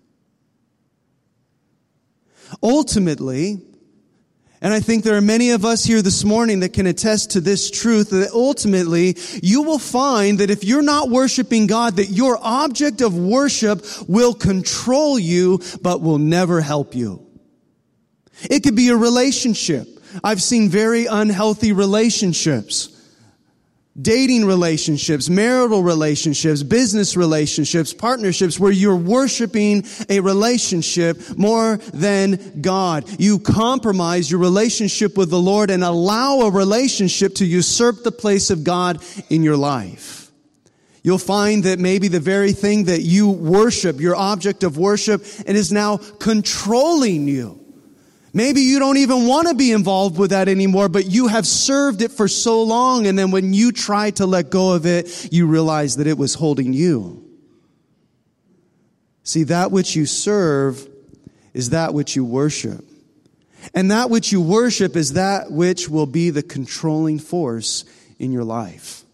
Ultimately, 2.63 3.61
and 4.65 4.73
I 4.73 4.81
think 4.81 5.05
there 5.05 5.17
are 5.17 5.21
many 5.21 5.51
of 5.51 5.67
us 5.67 5.85
here 5.85 6.01
this 6.01 6.25
morning 6.25 6.61
that 6.61 6.73
can 6.73 6.87
attest 6.87 7.33
to 7.33 7.41
this 7.43 7.71
truth 7.71 8.11
that 8.11 8.31
ultimately 8.33 9.17
you 9.43 9.63
will 9.63 9.79
find 9.79 10.39
that 10.39 10.51
if 10.51 10.65
you're 10.65 10.83
not 10.83 11.11
worshiping 11.11 11.67
God, 11.67 11.97
that 11.97 12.07
your 12.07 12.39
object 12.41 13.03
of 13.03 13.15
worship 13.15 13.85
will 14.09 14.33
control 14.33 15.19
you, 15.19 15.61
but 15.83 16.01
will 16.01 16.19
never 16.19 16.63
help 16.63 16.95
you. 16.95 17.27
It 18.51 18.63
could 18.63 18.75
be 18.75 18.89
a 18.89 18.97
relationship. 18.97 19.94
I've 20.23 20.43
seen 20.43 20.69
very 20.69 21.07
unhealthy 21.07 21.73
relationships. 21.73 22.91
Dating 24.01 24.45
relationships, 24.45 25.31
marital 25.31 25.85
relationships, 25.85 26.65
business 26.65 27.17
relationships, 27.17 27.95
partnerships 27.95 28.59
where 28.59 28.73
you're 28.73 28.97
worshiping 28.97 29.85
a 30.09 30.19
relationship 30.19 31.39
more 31.39 31.77
than 31.93 32.61
God. 32.61 33.05
You 33.21 33.39
compromise 33.39 34.29
your 34.29 34.41
relationship 34.41 35.17
with 35.17 35.31
the 35.31 35.39
Lord 35.39 35.71
and 35.71 35.85
allow 35.85 36.41
a 36.41 36.51
relationship 36.51 37.37
to 37.37 37.47
usurp 37.47 38.03
the 38.03 38.11
place 38.11 38.51
of 38.51 38.65
God 38.65 39.01
in 39.31 39.45
your 39.45 39.57
life. 39.57 40.33
You'll 41.05 41.19
find 41.19 41.63
that 41.63 41.79
maybe 41.79 42.09
the 42.09 42.19
very 42.19 42.53
thing 42.53 42.85
that 42.85 43.03
you 43.03 43.31
worship, 43.31 44.01
your 44.01 44.17
object 44.17 44.65
of 44.65 44.77
worship, 44.77 45.23
it 45.47 45.55
is 45.55 45.71
now 45.71 45.99
controlling 45.99 47.29
you. 47.29 47.64
Maybe 48.37 48.63
you 48.63 48.81
don't 48.81 48.97
even 48.97 49.29
want 49.29 49.47
to 49.47 49.55
be 49.55 49.71
involved 49.71 50.19
with 50.19 50.31
that 50.31 50.49
anymore, 50.49 50.89
but 50.89 51.07
you 51.07 51.29
have 51.29 51.47
served 51.47 52.03
it 52.03 52.11
for 52.11 52.27
so 52.27 52.65
long. 52.65 53.07
And 53.07 53.17
then 53.17 53.31
when 53.31 53.55
you 53.55 53.71
try 53.71 54.11
to 54.11 54.27
let 54.27 54.51
go 54.51 54.73
of 54.73 54.87
it, 54.87 55.33
you 55.33 55.47
realize 55.47 55.97
that 55.97 56.09
it 56.09 56.19
was 56.19 56.35
holding 56.35 56.73
you. 56.73 57.25
See, 59.23 59.45
that 59.45 59.71
which 59.71 59.95
you 59.95 60.05
serve 60.05 60.87
is 61.55 61.71
that 61.71 61.95
which 61.95 62.17
you 62.17 62.25
worship. 62.25 62.85
And 63.73 63.93
that 63.93 64.11
which 64.11 64.33
you 64.33 64.41
worship 64.41 64.97
is 64.97 65.13
that 65.13 65.53
which 65.53 65.89
will 65.89 66.07
be 66.07 66.31
the 66.31 66.43
controlling 66.43 67.21
force 67.21 67.85
in 68.19 68.33
your 68.33 68.45
life. 68.45 69.05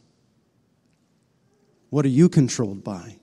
What 1.91 2.07
are 2.07 2.09
you 2.09 2.31
controlled 2.31 2.83
by? 2.83 3.20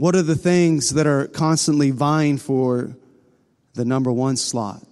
What 0.00 0.16
are 0.16 0.22
the 0.22 0.34
things 0.34 0.94
that 0.94 1.06
are 1.06 1.26
constantly 1.26 1.90
vying 1.90 2.38
for 2.38 2.96
the 3.74 3.84
number 3.84 4.10
one 4.10 4.38
slot 4.38 4.82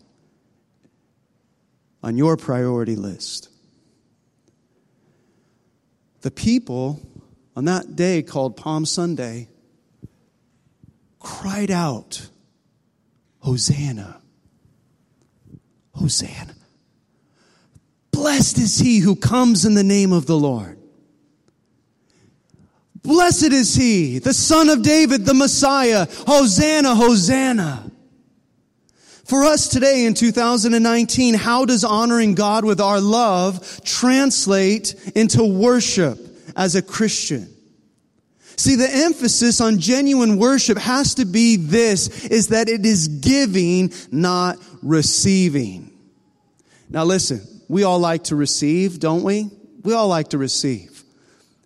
on 2.02 2.18
your 2.18 2.36
priority 2.36 2.94
list? 2.94 3.48
The 6.20 6.30
people 6.30 7.00
on 7.56 7.64
that 7.64 7.96
day 7.96 8.20
called 8.22 8.58
Palm 8.58 8.84
Sunday 8.84 9.48
cried 11.18 11.70
out, 11.70 12.28
Hosanna! 13.38 14.20
Hosanna! 15.94 16.54
Blessed 18.10 18.58
is 18.58 18.78
he 18.78 18.98
who 18.98 19.16
comes 19.16 19.64
in 19.64 19.72
the 19.72 19.82
name 19.82 20.12
of 20.12 20.26
the 20.26 20.36
Lord. 20.36 20.77
Blessed 23.02 23.52
is 23.52 23.74
he, 23.74 24.18
the 24.18 24.34
son 24.34 24.68
of 24.68 24.82
David, 24.82 25.24
the 25.24 25.34
Messiah. 25.34 26.06
Hosanna, 26.26 26.94
Hosanna. 26.94 27.90
For 29.24 29.44
us 29.44 29.68
today 29.68 30.06
in 30.06 30.14
2019, 30.14 31.34
how 31.34 31.66
does 31.66 31.84
honoring 31.84 32.34
God 32.34 32.64
with 32.64 32.80
our 32.80 33.00
love 33.00 33.80
translate 33.84 34.94
into 35.14 35.44
worship 35.44 36.18
as 36.56 36.74
a 36.74 36.82
Christian? 36.82 37.54
See, 38.56 38.74
the 38.74 38.88
emphasis 38.90 39.60
on 39.60 39.78
genuine 39.78 40.38
worship 40.38 40.78
has 40.78 41.14
to 41.16 41.26
be 41.26 41.56
this, 41.56 42.24
is 42.24 42.48
that 42.48 42.68
it 42.68 42.84
is 42.84 43.06
giving, 43.06 43.92
not 44.10 44.56
receiving. 44.82 45.92
Now 46.88 47.04
listen, 47.04 47.42
we 47.68 47.84
all 47.84 47.98
like 47.98 48.24
to 48.24 48.36
receive, 48.36 48.98
don't 48.98 49.22
we? 49.22 49.50
We 49.82 49.92
all 49.92 50.08
like 50.08 50.28
to 50.28 50.38
receive. 50.38 50.87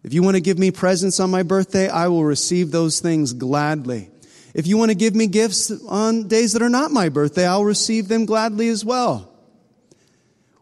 If 0.04 0.12
you 0.12 0.22
want 0.22 0.36
to 0.36 0.40
give 0.40 0.58
me 0.58 0.70
presents 0.70 1.20
on 1.20 1.30
my 1.30 1.42
birthday, 1.44 1.88
I 1.88 2.08
will 2.08 2.24
receive 2.24 2.70
those 2.70 3.00
things 3.00 3.32
gladly. 3.32 4.10
If 4.52 4.66
you 4.66 4.76
want 4.76 4.90
to 4.90 4.96
give 4.96 5.14
me 5.14 5.28
gifts 5.28 5.70
on 5.86 6.28
days 6.28 6.52
that 6.52 6.62
are 6.62 6.68
not 6.68 6.90
my 6.90 7.08
birthday, 7.08 7.46
I'll 7.46 7.64
receive 7.64 8.08
them 8.08 8.26
gladly 8.26 8.68
as 8.68 8.84
well. 8.84 9.32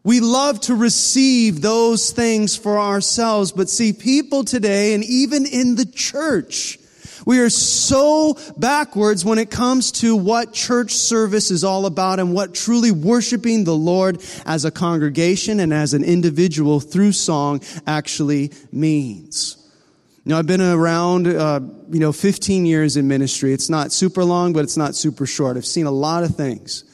We 0.03 0.21
love 0.21 0.61
to 0.63 0.75
receive 0.75 1.61
those 1.61 2.11
things 2.11 2.57
for 2.57 2.79
ourselves, 2.79 3.53
but 3.53 3.69
see, 3.69 3.93
people 3.93 4.45
today, 4.45 4.95
and 4.95 5.05
even 5.05 5.45
in 5.45 5.75
the 5.75 5.85
church, 5.85 6.79
we 7.27 7.41
are 7.41 7.51
so 7.51 8.37
backwards 8.57 9.25
when 9.25 9.39
it 9.39 9.51
comes 9.51 9.93
to 9.93 10.17
what 10.17 10.53
church 10.53 10.93
service 10.93 11.51
is 11.51 11.65
all 11.65 11.87
about 11.87 12.19
and 12.21 12.35
what 12.35 12.55
truly 12.55 12.91
worshiping 12.91 13.65
the 13.65 13.77
Lord 13.77 14.23
as 14.47 14.65
a 14.65 14.71
congregation 14.71 15.61
and 15.61 15.73
as 15.73 15.95
an 15.95 16.05
individual 16.05 16.81
through 16.81 17.13
song 17.13 17.61
actually 17.87 18.53
means. 18.73 19.57
Now, 20.25 20.39
I've 20.39 20.47
been 20.47 20.61
around, 20.61 21.27
uh, 21.27 21.61
you 21.91 21.99
know, 21.99 22.13
15 22.13 22.67
years 22.67 22.97
in 22.97 23.09
ministry. 23.09 23.53
It's 23.53 23.71
not 23.71 23.91
super 23.91 24.23
long, 24.23 24.53
but 24.53 24.65
it's 24.65 24.77
not 24.77 24.95
super 24.95 25.27
short. 25.27 25.57
I've 25.57 25.67
seen 25.67 25.87
a 25.87 25.91
lot 25.91 26.25
of 26.25 26.37
things. 26.37 26.85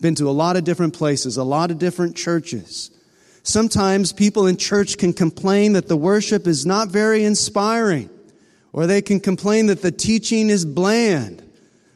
Been 0.00 0.14
to 0.16 0.28
a 0.28 0.30
lot 0.30 0.56
of 0.56 0.64
different 0.64 0.94
places, 0.94 1.36
a 1.36 1.44
lot 1.44 1.70
of 1.70 1.78
different 1.78 2.16
churches. 2.16 2.90
Sometimes 3.42 4.12
people 4.12 4.46
in 4.46 4.56
church 4.56 4.98
can 4.98 5.12
complain 5.12 5.72
that 5.72 5.88
the 5.88 5.96
worship 5.96 6.46
is 6.46 6.66
not 6.66 6.88
very 6.88 7.24
inspiring. 7.24 8.10
Or 8.76 8.86
they 8.86 9.00
can 9.00 9.20
complain 9.20 9.68
that 9.68 9.80
the 9.80 9.90
teaching 9.90 10.50
is 10.50 10.66
bland. 10.66 11.42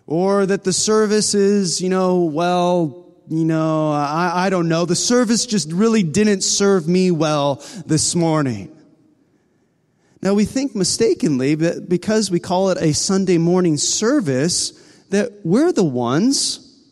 Or 0.07 0.47
that 0.47 0.65
the 0.65 0.73
service 0.73 1.35
is, 1.35 1.83
you 1.83 1.91
know, 1.91 2.25
well, 2.25 3.07
you 3.29 3.45
know, 3.45 3.93
I, 3.93 4.47
I 4.47 4.51
don't 4.51 4.67
know. 4.67 4.87
The 4.87 4.97
service 4.97 5.45
just 5.45 5.71
really 5.71 6.03
didn't 6.03 6.41
serve 6.41 6.89
me 6.89 7.11
well 7.11 7.63
this 7.85 8.15
morning. 8.15 8.75
Now 10.23 10.33
we 10.33 10.47
think 10.47 10.75
mistakenly 10.75 11.55
that 11.57 11.87
because 11.87 12.31
we 12.31 12.41
call 12.41 12.71
it 12.71 12.79
a 12.79 12.95
Sunday 12.95 13.37
morning 13.37 13.77
service, 13.77 14.71
that 15.11 15.45
we're 15.45 15.73
the 15.73 15.85
ones 15.85 16.83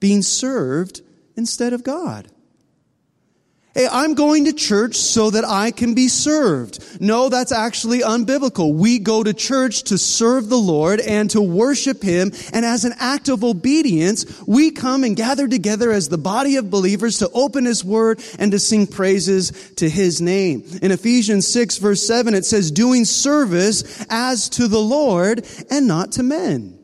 being 0.00 0.22
served 0.22 1.02
instead 1.36 1.72
of 1.72 1.84
God. 1.84 2.28
Hey, 3.72 3.86
I'm 3.88 4.14
going 4.14 4.46
to 4.46 4.52
church 4.52 4.96
so 4.96 5.30
that 5.30 5.44
I 5.44 5.70
can 5.70 5.94
be 5.94 6.08
served. 6.08 7.00
No, 7.00 7.28
that's 7.28 7.52
actually 7.52 8.00
unbiblical. 8.00 8.74
We 8.74 8.98
go 8.98 9.22
to 9.22 9.32
church 9.32 9.84
to 9.84 9.98
serve 9.98 10.48
the 10.48 10.58
Lord 10.58 10.98
and 10.98 11.30
to 11.30 11.40
worship 11.40 12.02
Him. 12.02 12.32
And 12.52 12.64
as 12.64 12.84
an 12.84 12.94
act 12.98 13.28
of 13.28 13.44
obedience, 13.44 14.42
we 14.44 14.72
come 14.72 15.04
and 15.04 15.14
gather 15.14 15.46
together 15.46 15.92
as 15.92 16.08
the 16.08 16.18
body 16.18 16.56
of 16.56 16.68
believers 16.68 17.18
to 17.18 17.30
open 17.30 17.64
His 17.64 17.84
Word 17.84 18.20
and 18.40 18.50
to 18.50 18.58
sing 18.58 18.88
praises 18.88 19.72
to 19.76 19.88
His 19.88 20.20
name. 20.20 20.64
In 20.82 20.90
Ephesians 20.90 21.46
6 21.46 21.78
verse 21.78 22.04
7, 22.04 22.34
it 22.34 22.44
says, 22.44 22.72
doing 22.72 23.04
service 23.04 24.04
as 24.10 24.48
to 24.48 24.66
the 24.66 24.80
Lord 24.80 25.46
and 25.70 25.86
not 25.86 26.10
to 26.12 26.24
men. 26.24 26.79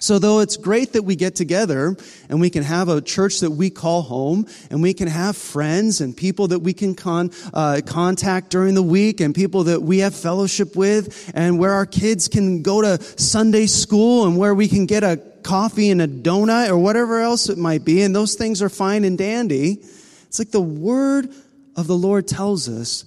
So 0.00 0.18
though 0.18 0.40
it's 0.40 0.56
great 0.56 0.94
that 0.94 1.02
we 1.02 1.14
get 1.14 1.36
together 1.36 1.94
and 2.30 2.40
we 2.40 2.48
can 2.48 2.62
have 2.62 2.88
a 2.88 3.02
church 3.02 3.40
that 3.40 3.50
we 3.50 3.68
call 3.68 4.00
home 4.00 4.46
and 4.70 4.80
we 4.80 4.94
can 4.94 5.08
have 5.08 5.36
friends 5.36 6.00
and 6.00 6.16
people 6.16 6.48
that 6.48 6.60
we 6.60 6.72
can 6.72 6.94
con, 6.94 7.30
uh, 7.52 7.82
contact 7.84 8.48
during 8.48 8.74
the 8.74 8.82
week 8.82 9.20
and 9.20 9.34
people 9.34 9.64
that 9.64 9.82
we 9.82 9.98
have 9.98 10.14
fellowship 10.14 10.74
with 10.74 11.30
and 11.34 11.58
where 11.58 11.72
our 11.72 11.84
kids 11.84 12.28
can 12.28 12.62
go 12.62 12.80
to 12.80 13.00
Sunday 13.20 13.66
school 13.66 14.26
and 14.26 14.38
where 14.38 14.54
we 14.54 14.68
can 14.68 14.86
get 14.86 15.04
a 15.04 15.18
coffee 15.42 15.90
and 15.90 16.00
a 16.00 16.08
donut 16.08 16.70
or 16.70 16.78
whatever 16.78 17.20
else 17.20 17.50
it 17.50 17.58
might 17.58 17.84
be. 17.84 18.00
And 18.00 18.16
those 18.16 18.36
things 18.36 18.62
are 18.62 18.70
fine 18.70 19.04
and 19.04 19.18
dandy. 19.18 19.82
It's 20.28 20.38
like 20.38 20.50
the 20.50 20.62
word 20.62 21.28
of 21.76 21.86
the 21.86 21.96
Lord 21.96 22.26
tells 22.26 22.70
us 22.70 23.04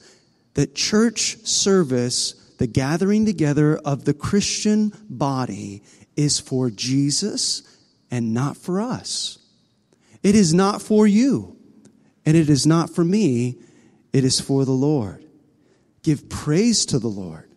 that 0.54 0.76
church 0.76 1.38
service, 1.44 2.36
the 2.58 2.68
gathering 2.68 3.26
together 3.26 3.78
of 3.78 4.06
the 4.06 4.14
Christian 4.14 4.94
body 5.10 5.84
is 6.16 6.40
for 6.40 6.70
Jesus 6.70 7.64
and 8.12 8.34
not 8.34 8.58
for 8.58 8.80
us. 8.80 9.40
It 10.22 10.36
is 10.36 10.54
not 10.54 10.82
for 10.82 11.06
you, 11.06 11.58
and 12.26 12.38
it 12.38 12.50
is 12.50 12.66
not 12.66 12.90
for 12.90 13.04
me. 13.04 13.58
It 14.14 14.24
is 14.24 14.40
for 14.40 14.64
the 14.64 14.72
Lord. 14.72 15.26
Give 16.04 16.30
praise 16.30 16.86
to 16.88 17.00
the 17.00 17.08
Lord. 17.08 17.50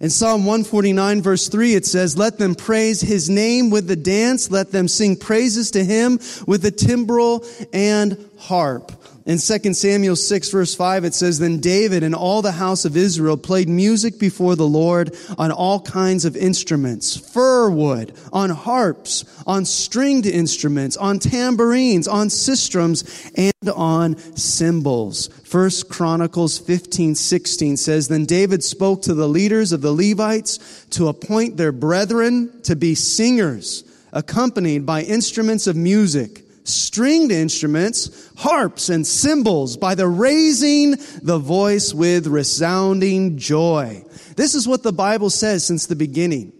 In 0.00 0.08
Psalm 0.08 0.46
149 0.46 1.20
verse 1.20 1.48
3, 1.48 1.74
it 1.74 1.84
says, 1.84 2.16
Let 2.16 2.38
them 2.38 2.54
praise 2.54 3.02
his 3.02 3.28
name 3.28 3.68
with 3.68 3.86
the 3.86 3.96
dance. 3.96 4.50
Let 4.50 4.72
them 4.72 4.88
sing 4.88 5.16
praises 5.16 5.70
to 5.72 5.84
him 5.84 6.18
with 6.46 6.62
the 6.62 6.70
timbrel 6.70 7.44
and 7.74 8.29
harp. 8.40 8.90
In 9.26 9.38
2 9.38 9.74
Samuel 9.74 10.16
6 10.16 10.50
verse 10.50 10.74
5, 10.74 11.04
it 11.04 11.14
says, 11.14 11.38
Then 11.38 11.60
David 11.60 12.02
and 12.02 12.14
all 12.14 12.40
the 12.40 12.52
house 12.52 12.86
of 12.86 12.96
Israel 12.96 13.36
played 13.36 13.68
music 13.68 14.18
before 14.18 14.56
the 14.56 14.66
Lord 14.66 15.14
on 15.36 15.52
all 15.52 15.80
kinds 15.82 16.24
of 16.24 16.36
instruments, 16.36 17.16
fir 17.16 17.70
wood, 17.70 18.16
on 18.32 18.50
harps, 18.50 19.24
on 19.46 19.66
stringed 19.66 20.26
instruments, 20.26 20.96
on 20.96 21.18
tambourines, 21.18 22.08
on 22.08 22.28
sistrums, 22.28 23.04
and 23.36 23.68
on 23.68 24.16
cymbals. 24.36 25.28
First 25.44 25.90
Chronicles 25.90 26.58
15, 26.58 27.14
16 27.14 27.76
says, 27.76 28.08
Then 28.08 28.24
David 28.24 28.64
spoke 28.64 29.02
to 29.02 29.14
the 29.14 29.28
leaders 29.28 29.70
of 29.72 29.82
the 29.82 29.92
Levites 29.92 30.86
to 30.90 31.08
appoint 31.08 31.58
their 31.58 31.72
brethren 31.72 32.62
to 32.62 32.74
be 32.74 32.94
singers, 32.94 33.84
accompanied 34.12 34.86
by 34.86 35.02
instruments 35.02 35.66
of 35.66 35.76
music 35.76 36.49
stringed 36.64 37.32
instruments, 37.32 38.30
harps 38.36 38.88
and 38.88 39.06
cymbals 39.06 39.76
by 39.76 39.94
the 39.94 40.06
raising 40.06 40.96
the 41.22 41.38
voice 41.38 41.92
with 41.94 42.26
resounding 42.26 43.38
joy. 43.38 44.04
This 44.36 44.54
is 44.54 44.66
what 44.66 44.82
the 44.82 44.92
Bible 44.92 45.30
says 45.30 45.64
since 45.64 45.86
the 45.86 45.96
beginning. 45.96 46.52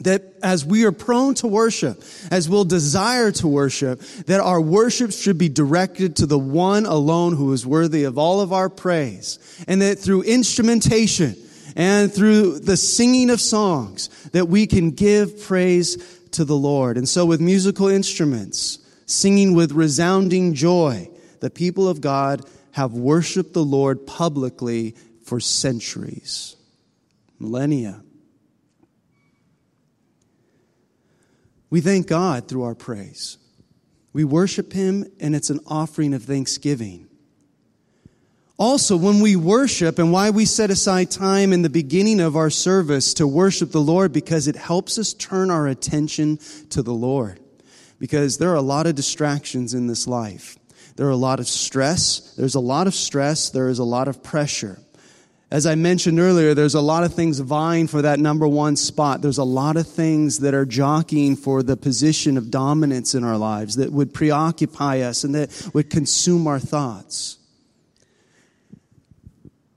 That 0.00 0.34
as 0.42 0.64
we 0.64 0.84
are 0.84 0.92
prone 0.92 1.34
to 1.34 1.46
worship, 1.46 2.02
as 2.30 2.48
we'll 2.48 2.64
desire 2.64 3.30
to 3.32 3.46
worship, 3.46 4.00
that 4.26 4.40
our 4.40 4.60
worship 4.60 5.12
should 5.12 5.38
be 5.38 5.48
directed 5.48 6.16
to 6.16 6.26
the 6.26 6.38
one 6.38 6.86
alone 6.86 7.36
who 7.36 7.52
is 7.52 7.66
worthy 7.66 8.04
of 8.04 8.18
all 8.18 8.40
of 8.40 8.52
our 8.52 8.68
praise. 8.68 9.38
And 9.68 9.82
that 9.82 9.98
through 9.98 10.22
instrumentation 10.22 11.36
and 11.76 12.12
through 12.12 12.60
the 12.60 12.76
singing 12.76 13.30
of 13.30 13.40
songs, 13.40 14.08
that 14.32 14.48
we 14.48 14.66
can 14.66 14.90
give 14.90 15.42
praise 15.42 15.96
to 16.32 16.44
the 16.44 16.56
Lord. 16.56 16.96
And 16.96 17.08
so 17.08 17.26
with 17.26 17.40
musical 17.40 17.88
instruments, 17.88 18.78
singing 19.12 19.54
with 19.54 19.72
resounding 19.72 20.54
joy. 20.54 21.08
The 21.40 21.50
people 21.50 21.88
of 21.88 22.00
God 22.00 22.44
have 22.72 22.92
worshiped 22.92 23.52
the 23.52 23.64
Lord 23.64 24.06
publicly 24.06 24.94
for 25.24 25.40
centuries, 25.40 26.56
millennia. 27.38 28.02
We 31.70 31.80
thank 31.80 32.06
God 32.06 32.48
through 32.48 32.64
our 32.64 32.74
praise. 32.74 33.38
We 34.12 34.24
worship 34.24 34.72
Him, 34.72 35.10
and 35.20 35.34
it's 35.34 35.50
an 35.50 35.60
offering 35.66 36.12
of 36.12 36.24
thanksgiving. 36.24 37.08
Also, 38.58 38.96
when 38.96 39.20
we 39.20 39.36
worship, 39.36 39.98
and 39.98 40.12
why 40.12 40.30
we 40.30 40.44
set 40.44 40.70
aside 40.70 41.10
time 41.10 41.52
in 41.52 41.62
the 41.62 41.70
beginning 41.70 42.20
of 42.20 42.36
our 42.36 42.50
service 42.50 43.14
to 43.14 43.26
worship 43.26 43.72
the 43.72 43.80
Lord, 43.80 44.12
because 44.12 44.46
it 44.46 44.56
helps 44.56 44.98
us 44.98 45.14
turn 45.14 45.50
our 45.50 45.66
attention 45.66 46.38
to 46.70 46.82
the 46.82 46.92
Lord 46.92 47.41
because 48.02 48.38
there 48.38 48.50
are 48.50 48.56
a 48.56 48.60
lot 48.60 48.88
of 48.88 48.96
distractions 48.96 49.74
in 49.74 49.86
this 49.86 50.08
life. 50.08 50.58
There 50.96 51.06
are 51.06 51.10
a 51.10 51.16
lot 51.16 51.38
of 51.38 51.46
stress. 51.46 52.34
There's 52.36 52.56
a 52.56 52.60
lot 52.60 52.88
of 52.88 52.96
stress. 52.96 53.50
There 53.50 53.68
is 53.68 53.78
a 53.78 53.84
lot 53.84 54.08
of 54.08 54.24
pressure. 54.24 54.80
As 55.52 55.66
I 55.66 55.76
mentioned 55.76 56.18
earlier, 56.18 56.52
there's 56.52 56.74
a 56.74 56.80
lot 56.80 57.04
of 57.04 57.14
things 57.14 57.38
vying 57.38 57.86
for 57.86 58.02
that 58.02 58.18
number 58.18 58.48
one 58.48 58.74
spot. 58.74 59.22
There's 59.22 59.38
a 59.38 59.44
lot 59.44 59.76
of 59.76 59.86
things 59.86 60.40
that 60.40 60.52
are 60.52 60.66
jockeying 60.66 61.36
for 61.36 61.62
the 61.62 61.76
position 61.76 62.36
of 62.36 62.50
dominance 62.50 63.14
in 63.14 63.22
our 63.22 63.38
lives 63.38 63.76
that 63.76 63.92
would 63.92 64.12
preoccupy 64.12 65.02
us 65.02 65.22
and 65.22 65.36
that 65.36 65.70
would 65.72 65.88
consume 65.88 66.48
our 66.48 66.58
thoughts. 66.58 67.38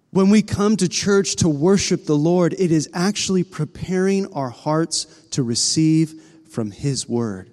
When 0.10 0.32
we 0.32 0.42
come 0.42 0.78
to 0.78 0.90
church 0.90 1.36
to 1.36 1.48
worship 1.48 2.06
the 2.06 2.18
Lord, 2.18 2.54
it 2.54 2.72
is 2.72 2.90
actually 2.92 3.44
preparing 3.44 4.34
our 4.34 4.50
hearts 4.50 5.06
to 5.30 5.44
receive 5.44 6.20
from 6.50 6.72
His 6.72 7.08
Word. 7.08 7.52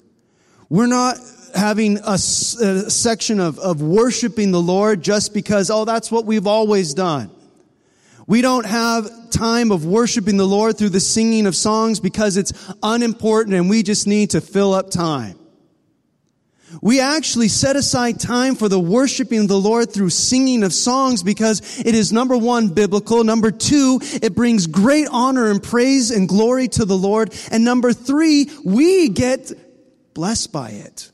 We're 0.72 0.86
not 0.86 1.18
having 1.54 1.98
a, 1.98 2.14
a, 2.14 2.18
section 2.18 3.40
of, 3.40 3.58
of 3.58 3.82
worshiping 3.82 4.52
the 4.52 4.62
Lord 4.62 5.02
just 5.02 5.34
because, 5.34 5.68
oh, 5.68 5.84
that's 5.84 6.10
what 6.10 6.24
we've 6.24 6.46
always 6.46 6.94
done. 6.94 7.30
We 8.26 8.40
don't 8.40 8.64
have 8.64 9.28
time 9.28 9.70
of 9.70 9.84
worshiping 9.84 10.38
the 10.38 10.46
Lord 10.46 10.78
through 10.78 10.88
the 10.88 10.98
singing 10.98 11.46
of 11.46 11.54
songs 11.54 12.00
because 12.00 12.38
it's 12.38 12.54
unimportant 12.82 13.54
and 13.54 13.68
we 13.68 13.82
just 13.82 14.06
need 14.06 14.30
to 14.30 14.40
fill 14.40 14.72
up 14.72 14.88
time. 14.88 15.38
We 16.80 17.00
actually 17.00 17.48
set 17.48 17.76
aside 17.76 18.18
time 18.18 18.54
for 18.54 18.70
the 18.70 18.80
worshiping 18.80 19.40
of 19.40 19.48
the 19.48 19.60
Lord 19.60 19.92
through 19.92 20.08
singing 20.08 20.62
of 20.62 20.72
songs 20.72 21.22
because 21.22 21.80
it 21.80 21.94
is 21.94 22.14
number 22.14 22.38
one, 22.38 22.68
biblical. 22.68 23.22
Number 23.24 23.50
two, 23.50 24.00
it 24.22 24.34
brings 24.34 24.66
great 24.66 25.06
honor 25.12 25.50
and 25.50 25.62
praise 25.62 26.10
and 26.10 26.26
glory 26.26 26.68
to 26.68 26.86
the 26.86 26.96
Lord. 26.96 27.34
And 27.50 27.62
number 27.62 27.92
three, 27.92 28.48
we 28.64 29.10
get 29.10 29.52
blessed 30.14 30.52
by 30.52 30.70
it. 30.70 31.12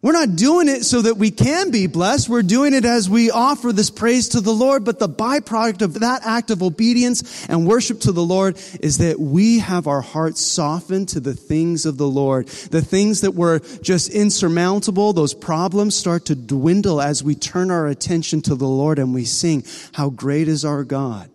We're 0.00 0.12
not 0.12 0.36
doing 0.36 0.68
it 0.68 0.84
so 0.84 1.02
that 1.02 1.16
we 1.16 1.32
can 1.32 1.72
be 1.72 1.88
blessed. 1.88 2.28
We're 2.28 2.42
doing 2.42 2.72
it 2.72 2.84
as 2.84 3.10
we 3.10 3.32
offer 3.32 3.72
this 3.72 3.90
praise 3.90 4.28
to 4.28 4.40
the 4.40 4.52
Lord. 4.52 4.84
But 4.84 5.00
the 5.00 5.08
byproduct 5.08 5.82
of 5.82 5.94
that 5.94 6.22
act 6.24 6.52
of 6.52 6.62
obedience 6.62 7.48
and 7.48 7.66
worship 7.66 8.00
to 8.02 8.12
the 8.12 8.22
Lord 8.22 8.60
is 8.80 8.98
that 8.98 9.18
we 9.18 9.58
have 9.58 9.88
our 9.88 10.00
hearts 10.00 10.40
softened 10.40 11.08
to 11.10 11.20
the 11.20 11.34
things 11.34 11.84
of 11.84 11.96
the 11.98 12.06
Lord. 12.06 12.46
The 12.46 12.80
things 12.80 13.22
that 13.22 13.32
were 13.32 13.58
just 13.82 14.10
insurmountable, 14.10 15.12
those 15.12 15.34
problems 15.34 15.96
start 15.96 16.26
to 16.26 16.36
dwindle 16.36 17.00
as 17.00 17.24
we 17.24 17.34
turn 17.34 17.72
our 17.72 17.88
attention 17.88 18.40
to 18.42 18.54
the 18.54 18.68
Lord 18.68 19.00
and 19.00 19.12
we 19.12 19.24
sing, 19.24 19.64
How 19.94 20.10
great 20.10 20.46
is 20.46 20.64
our 20.64 20.84
God 20.84 21.28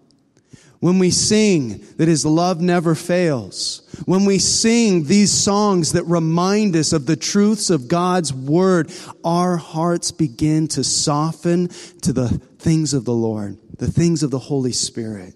when 0.83 0.99
we 0.99 1.11
sing 1.11 1.77
that 1.95 2.09
his 2.09 2.25
love 2.25 2.59
never 2.59 2.93
fails, 2.93 3.87
when 4.03 4.25
we 4.25 4.37
sing 4.37 5.05
these 5.05 5.31
songs 5.31 5.93
that 5.93 6.03
remind 6.03 6.75
us 6.75 6.91
of 6.91 7.05
the 7.05 7.15
truths 7.15 7.69
of 7.69 7.87
God's 7.87 8.33
word, 8.33 8.91
our 9.23 9.55
hearts 9.55 10.11
begin 10.11 10.67
to 10.67 10.83
soften 10.83 11.69
to 12.01 12.11
the 12.11 12.27
things 12.59 12.93
of 12.93 13.05
the 13.05 13.13
Lord, 13.13 13.57
the 13.77 13.89
things 13.89 14.23
of 14.23 14.31
the 14.31 14.39
Holy 14.39 14.73
Spirit. 14.73 15.35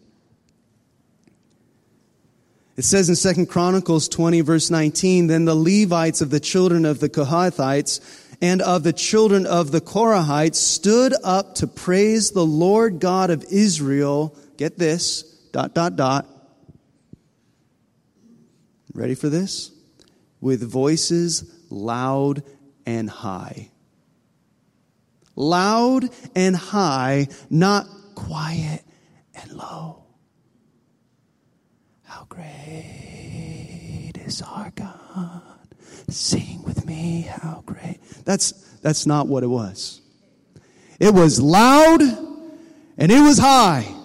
It 2.76 2.84
says 2.84 3.08
in 3.08 3.16
Second 3.16 3.46
Chronicles 3.46 4.10
20 4.10 4.42
verse 4.42 4.70
19, 4.70 5.28
then 5.28 5.46
the 5.46 5.56
Levites 5.56 6.20
of 6.20 6.30
the 6.30 6.42
children 6.42 6.84
of 6.84 7.00
the 7.00 7.08
Kohathites 7.08 8.02
and 8.42 8.62
of 8.62 8.84
the 8.84 8.92
children 8.92 9.46
of 9.46 9.72
the 9.72 9.80
Korahites 9.80 10.56
stood 10.56 11.14
up 11.24 11.56
to 11.56 11.68
praise 11.68 12.32
the 12.32 12.46
Lord 12.46 13.00
God 13.00 13.30
of 13.30 13.46
Israel. 13.50 14.36
Get 14.58 14.78
this 14.78 15.36
dot, 15.58 15.74
dot, 15.74 15.96
dot. 15.96 16.28
Ready 18.94 19.16
for 19.16 19.28
this? 19.28 19.72
With 20.40 20.62
voices 20.62 21.52
loud 21.72 22.44
and 22.86 23.10
high. 23.10 23.72
Loud 25.36 26.12
and 26.36 26.56
high, 26.56 27.30
not 27.50 27.88
quiet 28.14 28.84
and 29.34 29.52
low. 29.54 30.04
How 32.04 32.28
great 32.30 34.14
is 34.28 34.44
our 34.44 34.72
God? 34.76 35.42
Sing 36.08 36.62
with 36.62 36.86
me, 36.86 37.22
how 37.22 37.64
great. 37.66 37.98
That's, 38.26 38.52
that's 38.82 39.08
not 39.08 39.28
what 39.28 39.42
it 39.42 39.48
was. 39.48 40.02
It 41.00 41.16
was 41.16 41.42
loud 41.42 42.04
and 43.00 43.12
it 43.12 43.22
was 43.22 43.40
high. 43.40 43.97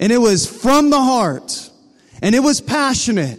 And 0.00 0.10
it 0.10 0.18
was 0.18 0.46
from 0.46 0.90
the 0.90 1.00
heart. 1.00 1.70
And 2.20 2.34
it 2.34 2.40
was 2.40 2.60
passionate. 2.60 3.38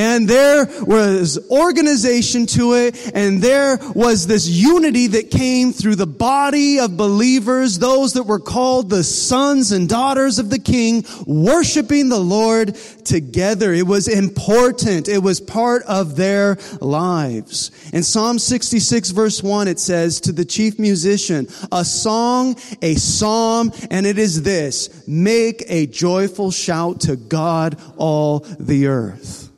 And 0.00 0.26
there 0.26 0.64
was 0.80 1.38
organization 1.50 2.46
to 2.46 2.72
it, 2.72 3.12
and 3.14 3.42
there 3.42 3.78
was 3.94 4.26
this 4.26 4.48
unity 4.48 5.08
that 5.08 5.30
came 5.30 5.74
through 5.74 5.96
the 5.96 6.06
body 6.06 6.80
of 6.80 6.96
believers, 6.96 7.78
those 7.78 8.14
that 8.14 8.22
were 8.22 8.40
called 8.40 8.88
the 8.88 9.04
sons 9.04 9.72
and 9.72 9.86
daughters 9.86 10.38
of 10.38 10.48
the 10.48 10.58
King, 10.58 11.04
worshiping 11.26 12.08
the 12.08 12.18
Lord 12.18 12.76
together. 13.04 13.74
It 13.74 13.86
was 13.86 14.08
important. 14.08 15.06
It 15.06 15.22
was 15.22 15.38
part 15.38 15.82
of 15.82 16.16
their 16.16 16.56
lives. 16.80 17.70
In 17.92 18.02
Psalm 18.02 18.38
66 18.38 19.10
verse 19.10 19.42
1, 19.42 19.68
it 19.68 19.78
says 19.78 20.18
to 20.22 20.32
the 20.32 20.46
chief 20.46 20.78
musician, 20.78 21.46
a 21.70 21.84
song, 21.84 22.56
a 22.80 22.94
psalm, 22.94 23.70
and 23.90 24.06
it 24.06 24.16
is 24.16 24.44
this, 24.44 25.06
make 25.06 25.62
a 25.66 25.86
joyful 25.88 26.50
shout 26.50 27.02
to 27.02 27.16
God 27.16 27.78
all 27.98 28.38
the 28.58 28.86
earth. 28.86 29.49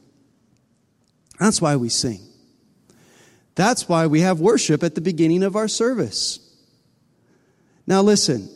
That's 1.43 1.61
why 1.61 1.75
we 1.75 1.89
sing. 1.89 2.21
That's 3.57 3.89
why 3.89 4.07
we 4.07 4.21
have 4.21 4.39
worship 4.39 4.85
at 4.85 4.95
the 4.95 5.01
beginning 5.01 5.43
of 5.43 5.57
our 5.57 5.67
service. 5.67 6.39
Now, 7.85 8.01
listen, 8.01 8.49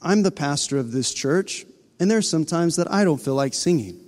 I'm 0.00 0.22
the 0.22 0.30
pastor 0.30 0.78
of 0.78 0.92
this 0.92 1.12
church, 1.12 1.66
and 1.98 2.08
there 2.08 2.14
there's 2.14 2.30
sometimes 2.30 2.76
that 2.76 2.88
I 2.88 3.02
don't 3.02 3.20
feel 3.20 3.34
like 3.34 3.52
singing. 3.52 3.98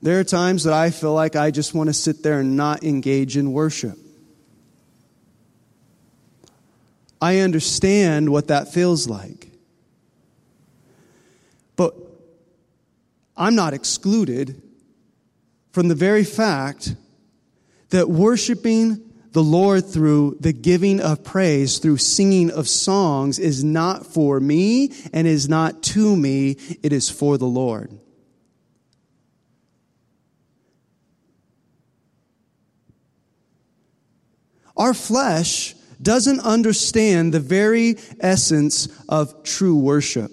There 0.00 0.18
are 0.18 0.24
times 0.24 0.64
that 0.64 0.72
I 0.72 0.90
feel 0.90 1.12
like 1.12 1.36
I 1.36 1.50
just 1.50 1.74
want 1.74 1.90
to 1.90 1.94
sit 1.94 2.22
there 2.22 2.40
and 2.40 2.56
not 2.56 2.84
engage 2.84 3.36
in 3.36 3.52
worship. 3.52 3.98
I 7.20 7.40
understand 7.40 8.30
what 8.30 8.48
that 8.48 8.72
feels 8.72 9.06
like. 9.06 9.50
But 11.76 11.94
I'm 13.36 13.54
not 13.54 13.74
excluded 13.74 14.60
from 15.72 15.88
the 15.88 15.94
very 15.94 16.24
fact 16.24 16.94
that 17.90 18.08
worshiping 18.08 19.12
the 19.32 19.42
Lord 19.42 19.86
through 19.86 20.36
the 20.40 20.52
giving 20.52 21.00
of 21.00 21.24
praise, 21.24 21.78
through 21.78 21.96
singing 21.96 22.50
of 22.50 22.68
songs, 22.68 23.38
is 23.38 23.64
not 23.64 24.06
for 24.06 24.38
me 24.38 24.92
and 25.12 25.26
is 25.26 25.48
not 25.48 25.82
to 25.84 26.14
me, 26.14 26.52
it 26.82 26.92
is 26.92 27.08
for 27.08 27.38
the 27.38 27.46
Lord. 27.46 27.98
Our 34.76 34.94
flesh 34.94 35.74
doesn't 36.00 36.40
understand 36.40 37.32
the 37.32 37.40
very 37.40 37.96
essence 38.20 38.88
of 39.08 39.44
true 39.44 39.76
worship. 39.76 40.30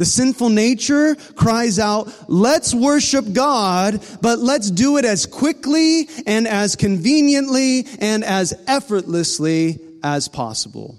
The 0.00 0.06
sinful 0.06 0.48
nature 0.48 1.14
cries 1.14 1.78
out, 1.78 2.10
let's 2.26 2.72
worship 2.72 3.34
God, 3.34 4.02
but 4.22 4.38
let's 4.38 4.70
do 4.70 4.96
it 4.96 5.04
as 5.04 5.26
quickly 5.26 6.08
and 6.26 6.48
as 6.48 6.74
conveniently 6.74 7.86
and 7.98 8.24
as 8.24 8.54
effortlessly 8.66 9.78
as 10.02 10.26
possible. 10.26 10.98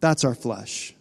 That's 0.00 0.24
our 0.24 0.34
flesh. 0.34 0.95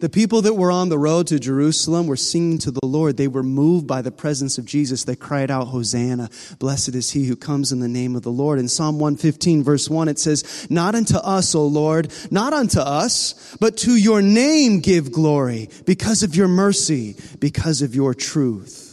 The 0.00 0.08
people 0.08 0.42
that 0.42 0.54
were 0.54 0.70
on 0.70 0.90
the 0.90 0.98
road 0.98 1.26
to 1.26 1.40
Jerusalem 1.40 2.06
were 2.06 2.16
singing 2.16 2.58
to 2.58 2.70
the 2.70 2.86
Lord. 2.86 3.16
They 3.16 3.26
were 3.26 3.42
moved 3.42 3.88
by 3.88 4.00
the 4.00 4.12
presence 4.12 4.56
of 4.56 4.64
Jesus. 4.64 5.02
They 5.02 5.16
cried 5.16 5.50
out, 5.50 5.68
Hosanna. 5.68 6.30
Blessed 6.60 6.94
is 6.94 7.10
he 7.10 7.26
who 7.26 7.34
comes 7.34 7.72
in 7.72 7.80
the 7.80 7.88
name 7.88 8.14
of 8.14 8.22
the 8.22 8.30
Lord. 8.30 8.60
In 8.60 8.68
Psalm 8.68 9.00
115 9.00 9.64
verse 9.64 9.90
1, 9.90 10.06
it 10.06 10.20
says, 10.20 10.68
Not 10.70 10.94
unto 10.94 11.16
us, 11.16 11.52
O 11.56 11.66
Lord, 11.66 12.12
not 12.30 12.52
unto 12.52 12.78
us, 12.78 13.56
but 13.58 13.76
to 13.78 13.96
your 13.96 14.22
name 14.22 14.78
give 14.78 15.10
glory 15.10 15.68
because 15.84 16.22
of 16.22 16.36
your 16.36 16.48
mercy, 16.48 17.16
because 17.40 17.82
of 17.82 17.96
your 17.96 18.14
truth. 18.14 18.87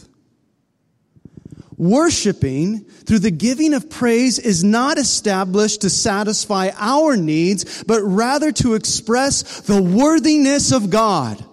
Worshiping 1.78 2.80
through 2.80 3.18
the 3.18 3.30
giving 3.30 3.74
of 3.74 3.90
praise 3.90 4.38
is 4.38 4.64
not 4.64 4.98
established 4.98 5.82
to 5.82 5.90
satisfy 5.90 6.70
our 6.76 7.16
needs, 7.16 7.84
but 7.84 8.00
rather 8.02 8.50
to 8.52 8.74
express 8.74 9.60
the 9.60 9.82
worthiness 9.82 10.72
of 10.72 10.90
God. 10.90 11.44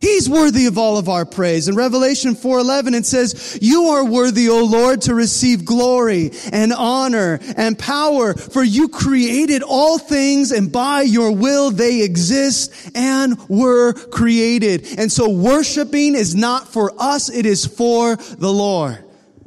He's 0.00 0.28
worthy 0.28 0.66
of 0.66 0.78
all 0.78 0.96
of 0.96 1.08
our 1.08 1.24
praise. 1.24 1.66
In 1.66 1.74
Revelation 1.74 2.36
4:11 2.36 2.94
it 2.94 3.04
says, 3.04 3.58
"You 3.60 3.88
are 3.88 4.04
worthy, 4.04 4.48
O 4.48 4.62
Lord, 4.62 5.02
to 5.02 5.14
receive 5.14 5.64
glory 5.64 6.30
and 6.52 6.72
honor 6.72 7.40
and 7.56 7.76
power, 7.76 8.34
for 8.34 8.62
you 8.62 8.88
created 8.88 9.62
all 9.62 9.98
things 9.98 10.52
and 10.52 10.70
by 10.70 11.02
your 11.02 11.32
will 11.32 11.72
they 11.72 12.02
exist 12.02 12.70
and 12.94 13.36
were 13.48 13.92
created." 13.92 14.86
And 14.96 15.10
so 15.10 15.28
worshiping 15.28 16.14
is 16.14 16.32
not 16.32 16.72
for 16.72 16.92
us, 16.96 17.28
it 17.28 17.44
is 17.44 17.66
for 17.66 18.16
the 18.38 18.52
Lord. 18.52 18.98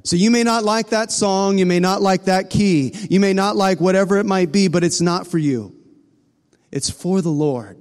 So 0.03 0.17
you 0.17 0.31
may 0.31 0.43
not 0.43 0.65
like 0.65 0.89
that 0.89 1.13
song, 1.13 1.59
you 1.59 1.65
may 1.65 1.79
not 1.79 2.01
like 2.01 2.25
that 2.25 2.49
key, 2.49 2.93
you 3.09 3.21
may 3.21 3.31
not 3.31 3.55
like 3.55 3.79
whatever 3.79 4.17
it 4.17 4.25
might 4.25 4.51
be, 4.51 4.67
but 4.67 4.83
it's 4.83 4.99
not 4.99 5.27
for 5.27 5.37
you. 5.37 5.71
It's 6.73 6.89
for 6.89 7.21
the 7.21 7.31
Lord. 7.31 7.77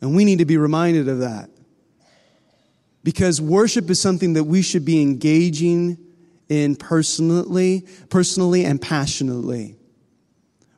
And 0.00 0.14
we 0.16 0.24
need 0.24 0.38
to 0.38 0.44
be 0.46 0.56
reminded 0.56 1.08
of 1.08 1.18
that. 1.18 1.50
Because 3.06 3.40
worship 3.40 3.88
is 3.88 4.00
something 4.00 4.32
that 4.32 4.42
we 4.42 4.62
should 4.62 4.84
be 4.84 5.00
engaging 5.00 5.96
in 6.48 6.74
personally, 6.74 7.86
personally 8.10 8.64
and 8.64 8.82
passionately. 8.82 9.76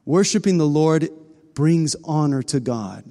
Worshiping 0.05 0.59
the 0.59 0.67
Lord 0.67 1.09
brings 1.55 1.97
honor 2.05 2.43
to 2.43 2.61
God. 2.61 3.05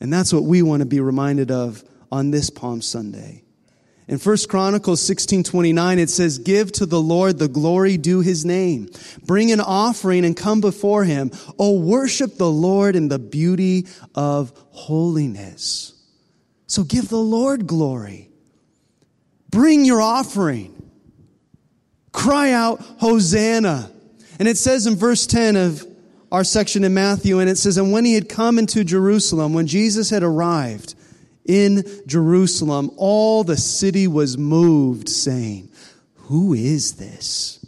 And 0.00 0.12
that's 0.12 0.34
what 0.34 0.42
we 0.42 0.60
want 0.60 0.80
to 0.80 0.86
be 0.86 1.00
reminded 1.00 1.50
of 1.50 1.82
on 2.12 2.30
this 2.30 2.50
Palm 2.50 2.82
Sunday. 2.82 3.42
In 4.06 4.18
1 4.18 4.36
Chronicles 4.50 5.00
16:29 5.00 5.96
it 5.98 6.10
says 6.10 6.40
give 6.40 6.72
to 6.72 6.84
the 6.84 7.00
Lord 7.00 7.38
the 7.38 7.48
glory 7.48 7.96
due 7.96 8.20
his 8.20 8.44
name 8.44 8.90
bring 9.24 9.50
an 9.50 9.60
offering 9.60 10.26
and 10.26 10.36
come 10.36 10.60
before 10.60 11.04
him 11.04 11.30
oh 11.58 11.78
worship 11.78 12.36
the 12.36 12.50
Lord 12.50 12.96
in 12.96 13.08
the 13.08 13.20
beauty 13.20 13.86
of 14.14 14.52
holiness 14.72 15.94
so 16.72 16.84
give 16.84 17.10
the 17.10 17.18
Lord 17.18 17.66
glory. 17.66 18.30
Bring 19.50 19.84
your 19.84 20.00
offering. 20.00 20.90
Cry 22.12 22.52
out, 22.52 22.80
Hosanna. 22.96 23.90
And 24.38 24.48
it 24.48 24.56
says 24.56 24.86
in 24.86 24.96
verse 24.96 25.26
10 25.26 25.56
of 25.56 25.86
our 26.32 26.44
section 26.44 26.82
in 26.82 26.94
Matthew, 26.94 27.40
and 27.40 27.50
it 27.50 27.58
says, 27.58 27.76
And 27.76 27.92
when 27.92 28.06
he 28.06 28.14
had 28.14 28.26
come 28.26 28.58
into 28.58 28.84
Jerusalem, 28.84 29.52
when 29.52 29.66
Jesus 29.66 30.08
had 30.08 30.22
arrived 30.22 30.94
in 31.44 31.84
Jerusalem, 32.06 32.90
all 32.96 33.44
the 33.44 33.58
city 33.58 34.08
was 34.08 34.38
moved, 34.38 35.10
saying, 35.10 35.70
Who 36.14 36.54
is 36.54 36.94
this? 36.94 37.62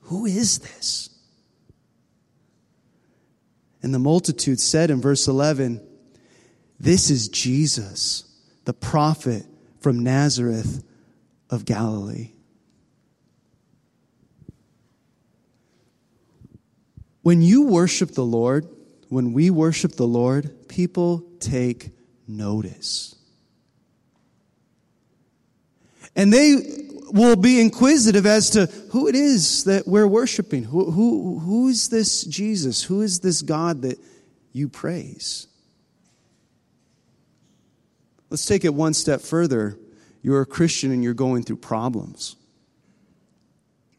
Who 0.00 0.26
is 0.26 0.58
this? 0.58 1.08
And 3.80 3.94
the 3.94 4.00
multitude 4.00 4.58
said 4.58 4.90
in 4.90 5.00
verse 5.00 5.28
11, 5.28 5.86
this 6.80 7.10
is 7.10 7.28
Jesus, 7.28 8.24
the 8.64 8.72
prophet 8.72 9.44
from 9.80 10.02
Nazareth 10.02 10.82
of 11.50 11.66
Galilee. 11.66 12.30
When 17.22 17.42
you 17.42 17.66
worship 17.66 18.12
the 18.12 18.24
Lord, 18.24 18.66
when 19.10 19.34
we 19.34 19.50
worship 19.50 19.92
the 19.92 20.06
Lord, 20.06 20.68
people 20.68 21.22
take 21.38 21.90
notice. 22.26 23.14
And 26.16 26.32
they 26.32 26.56
will 27.10 27.36
be 27.36 27.60
inquisitive 27.60 28.24
as 28.24 28.50
to 28.50 28.66
who 28.90 29.06
it 29.06 29.14
is 29.14 29.64
that 29.64 29.86
we're 29.86 30.06
worshiping. 30.06 30.64
Who, 30.64 30.90
who, 30.90 31.38
who 31.40 31.68
is 31.68 31.88
this 31.88 32.24
Jesus? 32.24 32.82
Who 32.84 33.02
is 33.02 33.20
this 33.20 33.42
God 33.42 33.82
that 33.82 33.98
you 34.52 34.68
praise? 34.68 35.46
Let's 38.30 38.46
take 38.46 38.64
it 38.64 38.72
one 38.72 38.94
step 38.94 39.20
further. 39.20 39.76
You're 40.22 40.40
a 40.40 40.46
Christian 40.46 40.92
and 40.92 41.02
you're 41.02 41.14
going 41.14 41.42
through 41.42 41.56
problems. 41.56 42.36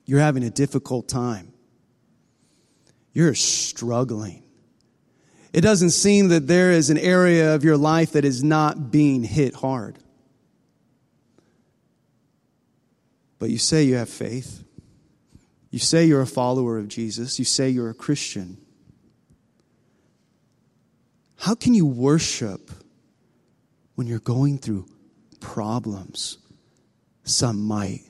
You're 0.05 0.19
having 0.19 0.43
a 0.43 0.49
difficult 0.49 1.07
time. 1.07 1.51
You're 3.13 3.35
struggling. 3.35 4.43
It 5.53 5.61
doesn't 5.61 5.89
seem 5.89 6.29
that 6.29 6.47
there 6.47 6.71
is 6.71 6.89
an 6.89 6.97
area 6.97 7.53
of 7.53 7.63
your 7.65 7.75
life 7.75 8.13
that 8.13 8.23
is 8.23 8.41
not 8.41 8.89
being 8.89 9.23
hit 9.23 9.53
hard. 9.53 9.99
But 13.37 13.49
you 13.49 13.57
say 13.57 13.83
you 13.83 13.95
have 13.95 14.09
faith. 14.09 14.63
You 15.71 15.79
say 15.79 16.05
you're 16.05 16.21
a 16.21 16.27
follower 16.27 16.77
of 16.77 16.87
Jesus. 16.87 17.37
You 17.37 17.45
say 17.45 17.69
you're 17.69 17.89
a 17.89 17.93
Christian. 17.93 18.57
How 21.37 21.55
can 21.55 21.73
you 21.73 21.85
worship 21.85 22.71
when 23.95 24.07
you're 24.07 24.19
going 24.19 24.57
through 24.57 24.87
problems, 25.39 26.37
some 27.23 27.61
might 27.61 28.01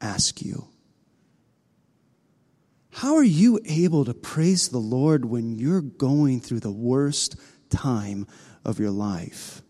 ask 0.00 0.42
you. 0.42 0.68
How 2.92 3.16
are 3.16 3.24
you 3.24 3.60
able 3.64 4.04
to 4.04 4.14
praise 4.14 4.68
the 4.68 4.78
Lord 4.78 5.24
when 5.24 5.52
you're 5.52 5.80
going 5.80 6.40
through 6.40 6.60
the 6.60 6.70
worst 6.70 7.36
time 7.70 8.26
of 8.64 8.78
your 8.78 8.90
life? 8.90 9.62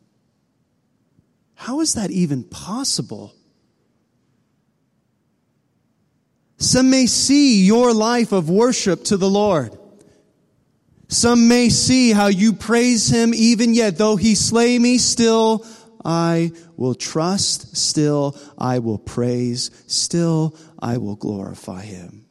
How 1.55 1.81
is 1.81 1.95
that 1.95 2.11
even 2.11 2.45
possible? 2.45 3.35
Some 6.57 6.91
may 6.91 7.07
see 7.07 7.65
your 7.65 7.93
life 7.93 8.33
of 8.33 8.51
worship 8.51 9.05
to 9.05 9.17
the 9.17 9.31
Lord. 9.31 9.79
Some 11.11 11.49
may 11.49 11.71
see 11.71 12.13
how 12.13 12.29
you 12.29 12.53
praise 12.53 13.09
him 13.09 13.35
even 13.35 13.75
yet, 13.75 13.99
though 13.99 14.15
he 14.15 14.37
slay 14.37 14.79
me, 14.79 14.97
still 14.97 15.67
I 16.05 16.53
will 16.77 16.95
trust, 16.95 17.77
still 17.77 18.39
I 18.57 18.79
will 18.79 18.99
praise, 18.99 19.73
still 19.89 20.57
I 20.79 20.99
will 20.99 21.17
glorify 21.17 21.83
him. 21.83 22.27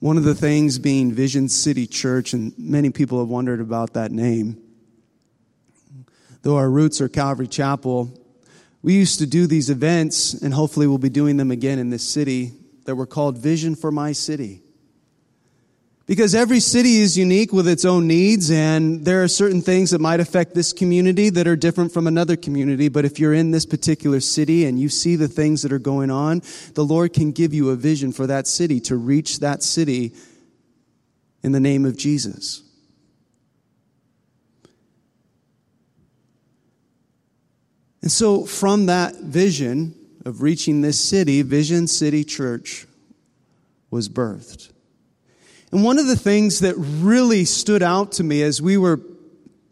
One 0.00 0.16
of 0.16 0.24
the 0.24 0.34
things 0.34 0.80
being 0.80 1.12
Vision 1.12 1.48
City 1.48 1.86
Church, 1.86 2.32
and 2.32 2.52
many 2.58 2.90
people 2.90 3.20
have 3.20 3.28
wondered 3.28 3.60
about 3.60 3.92
that 3.94 4.10
name, 4.10 4.60
though 6.42 6.56
our 6.56 6.68
roots 6.68 7.00
are 7.00 7.08
Calvary 7.08 7.46
Chapel, 7.46 8.12
we 8.82 8.94
used 8.94 9.20
to 9.20 9.26
do 9.26 9.46
these 9.46 9.70
events, 9.70 10.34
and 10.34 10.52
hopefully 10.52 10.88
we'll 10.88 10.98
be 10.98 11.08
doing 11.08 11.36
them 11.36 11.52
again 11.52 11.78
in 11.78 11.90
this 11.90 12.02
city, 12.02 12.54
that 12.88 12.94
were 12.94 13.04
called 13.04 13.36
Vision 13.36 13.74
for 13.74 13.92
My 13.92 14.12
City. 14.12 14.62
Because 16.06 16.34
every 16.34 16.58
city 16.58 17.02
is 17.02 17.18
unique 17.18 17.52
with 17.52 17.68
its 17.68 17.84
own 17.84 18.06
needs, 18.06 18.50
and 18.50 19.04
there 19.04 19.22
are 19.22 19.28
certain 19.28 19.60
things 19.60 19.90
that 19.90 20.00
might 20.00 20.20
affect 20.20 20.54
this 20.54 20.72
community 20.72 21.28
that 21.28 21.46
are 21.46 21.54
different 21.54 21.92
from 21.92 22.06
another 22.06 22.34
community. 22.34 22.88
But 22.88 23.04
if 23.04 23.18
you're 23.18 23.34
in 23.34 23.50
this 23.50 23.66
particular 23.66 24.20
city 24.20 24.64
and 24.64 24.80
you 24.80 24.88
see 24.88 25.16
the 25.16 25.28
things 25.28 25.60
that 25.64 25.70
are 25.70 25.78
going 25.78 26.10
on, 26.10 26.40
the 26.72 26.82
Lord 26.82 27.12
can 27.12 27.30
give 27.30 27.52
you 27.52 27.68
a 27.68 27.76
vision 27.76 28.10
for 28.10 28.26
that 28.26 28.46
city 28.46 28.80
to 28.80 28.96
reach 28.96 29.40
that 29.40 29.62
city 29.62 30.14
in 31.42 31.52
the 31.52 31.60
name 31.60 31.84
of 31.84 31.94
Jesus. 31.94 32.62
And 38.00 38.10
so, 38.10 38.46
from 38.46 38.86
that 38.86 39.14
vision 39.16 39.94
of 40.28 40.42
reaching 40.42 40.82
this 40.82 41.00
city, 41.00 41.40
Vision 41.40 41.86
City 41.86 42.22
Church 42.22 42.86
was 43.90 44.10
birthed. 44.10 44.70
And 45.72 45.82
one 45.82 45.98
of 45.98 46.06
the 46.06 46.16
things 46.16 46.60
that 46.60 46.74
really 46.76 47.46
stood 47.46 47.82
out 47.82 48.12
to 48.12 48.24
me 48.24 48.42
as 48.42 48.60
we 48.60 48.76
were 48.76 49.00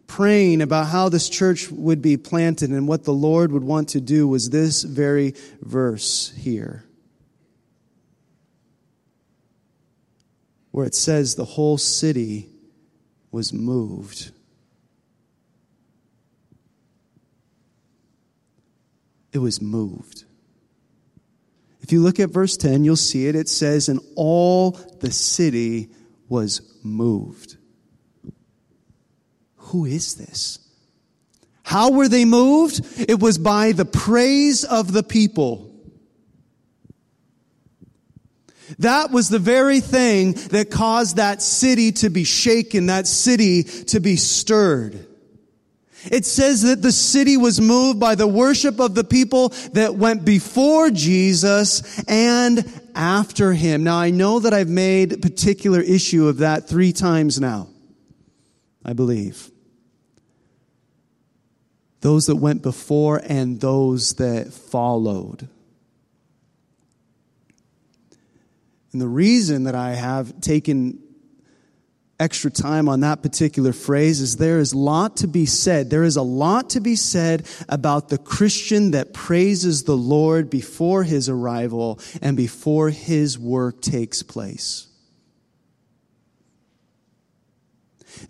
praying 0.07 0.63
about 0.63 0.87
how 0.87 1.11
this 1.11 1.29
church 1.29 1.71
would 1.71 2.01
be 2.01 2.17
planted 2.17 2.71
and 2.71 2.89
what 2.89 3.05
the 3.05 3.13
Lord 3.13 3.53
would 3.53 3.65
want 3.65 3.91
to 3.91 4.01
do 4.01 4.27
was 4.27 4.49
this 4.49 4.83
very 4.83 5.35
verse 5.61 6.33
here. 6.39 6.85
Where 10.71 10.87
it 10.87 10.95
says 10.95 11.35
the 11.35 11.45
whole 11.45 11.77
city 11.77 12.49
was 13.31 13.53
moved. 13.53 14.31
It 19.33 19.39
was 19.39 19.61
moved. 19.61 20.25
If 21.87 21.93
you 21.93 22.03
look 22.03 22.19
at 22.19 22.31
verse 22.31 22.57
10, 22.57 22.83
you'll 22.83 22.97
see 22.97 23.29
it. 23.29 23.37
It 23.37 23.49
says, 23.49 23.89
And 23.89 24.01
all 24.17 24.73
the 24.73 25.13
city 25.13 25.89
was 26.29 26.61
moved. 26.83 27.59
Who 29.55 29.85
is 29.85 30.17
this? 30.17 30.59
How 31.63 31.93
were 31.93 32.09
they 32.09 32.25
moved? 32.25 32.81
It 33.09 33.21
was 33.21 33.39
by 33.39 33.71
the 33.71 33.85
praise 33.85 34.65
of 34.65 34.93
the 34.93 35.05
people. 35.05 35.73
That 38.81 39.13
was 39.13 39.29
the 39.29 39.39
very 39.39 39.79
thing 39.79 40.33
that 40.51 40.73
caused 40.73 41.19
that 41.19 41.41
city 41.41 41.93
to 41.93 42.11
be 42.11 42.25
shaken, 42.25 42.87
that 42.87 43.07
city 43.07 43.63
to 43.63 44.01
be 44.01 44.17
stirred. 44.17 45.07
It 46.11 46.25
says 46.25 46.63
that 46.63 46.83
the 46.83 46.93
city 46.93 47.37
was 47.37 47.61
moved 47.61 47.99
by 48.01 48.15
the 48.15 48.27
worship 48.27 48.81
of 48.81 48.95
the 48.95 49.05
people 49.05 49.51
that 49.73 49.95
went 49.95 50.25
before 50.25 50.91
Jesus 50.91 52.03
and 52.09 52.65
after 52.95 53.53
him. 53.53 53.85
Now 53.85 53.99
I 53.99 54.11
know 54.11 54.41
that 54.41 54.55
I've 54.55 54.69
made 54.69 55.21
particular 55.23 55.81
issue 55.81 56.29
of 56.29 56.39
that 56.39 56.69
three 56.69 56.93
times 56.93 57.41
now. 57.41 57.69
I 58.85 58.93
believe. 58.93 59.51
Those 62.03 62.27
that 62.27 62.37
went 62.37 62.63
before 62.63 63.21
and 63.25 63.61
those 63.61 64.15
that 64.15 64.53
followed. 64.53 65.49
And 68.93 69.01
the 69.03 69.09
reason 69.09 69.65
that 69.65 69.75
I 69.75 69.95
have 69.95 70.41
taken 70.41 71.03
extra 72.19 72.51
time 72.51 72.89
on 72.89 73.01
that 73.01 73.23
particular 73.23 73.73
phrase 73.73 74.21
is 74.21 74.37
there 74.37 74.59
is 74.59 74.73
a 74.73 74.79
lot 74.79 75.19
to 75.19 75.27
be 75.27 75.47
said. 75.47 75.91
There 75.91 76.05
is 76.05 76.17
a 76.17 76.23
lot 76.23 76.71
to 76.71 76.81
be 76.81 76.97
said 76.97 77.47
about 77.69 78.09
the 78.09 78.19
Christian 78.19 78.93
that 78.93 79.13
praises 79.13 79.85
the 79.85 79.97
Lord 79.97 80.49
before 80.49 81.05
his 81.05 81.29
arrival 81.29 82.01
and 82.23 82.37
before 82.37 82.91
his 82.91 83.39
work 83.39 83.83
takes 83.83 84.23
place. 84.23 84.89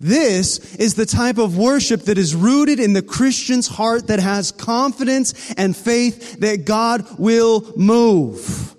This 0.00 0.74
is 0.76 0.94
the 0.94 1.06
type 1.06 1.38
of 1.38 1.56
worship 1.56 2.02
that 2.02 2.18
is 2.18 2.34
rooted 2.34 2.80
in 2.80 2.92
the 2.92 3.02
Christian's 3.02 3.68
heart 3.68 4.08
that 4.08 4.18
has 4.18 4.50
confidence 4.50 5.54
and 5.54 5.76
faith 5.76 6.40
that 6.40 6.64
God 6.64 7.06
will 7.18 7.72
move. 7.76 8.75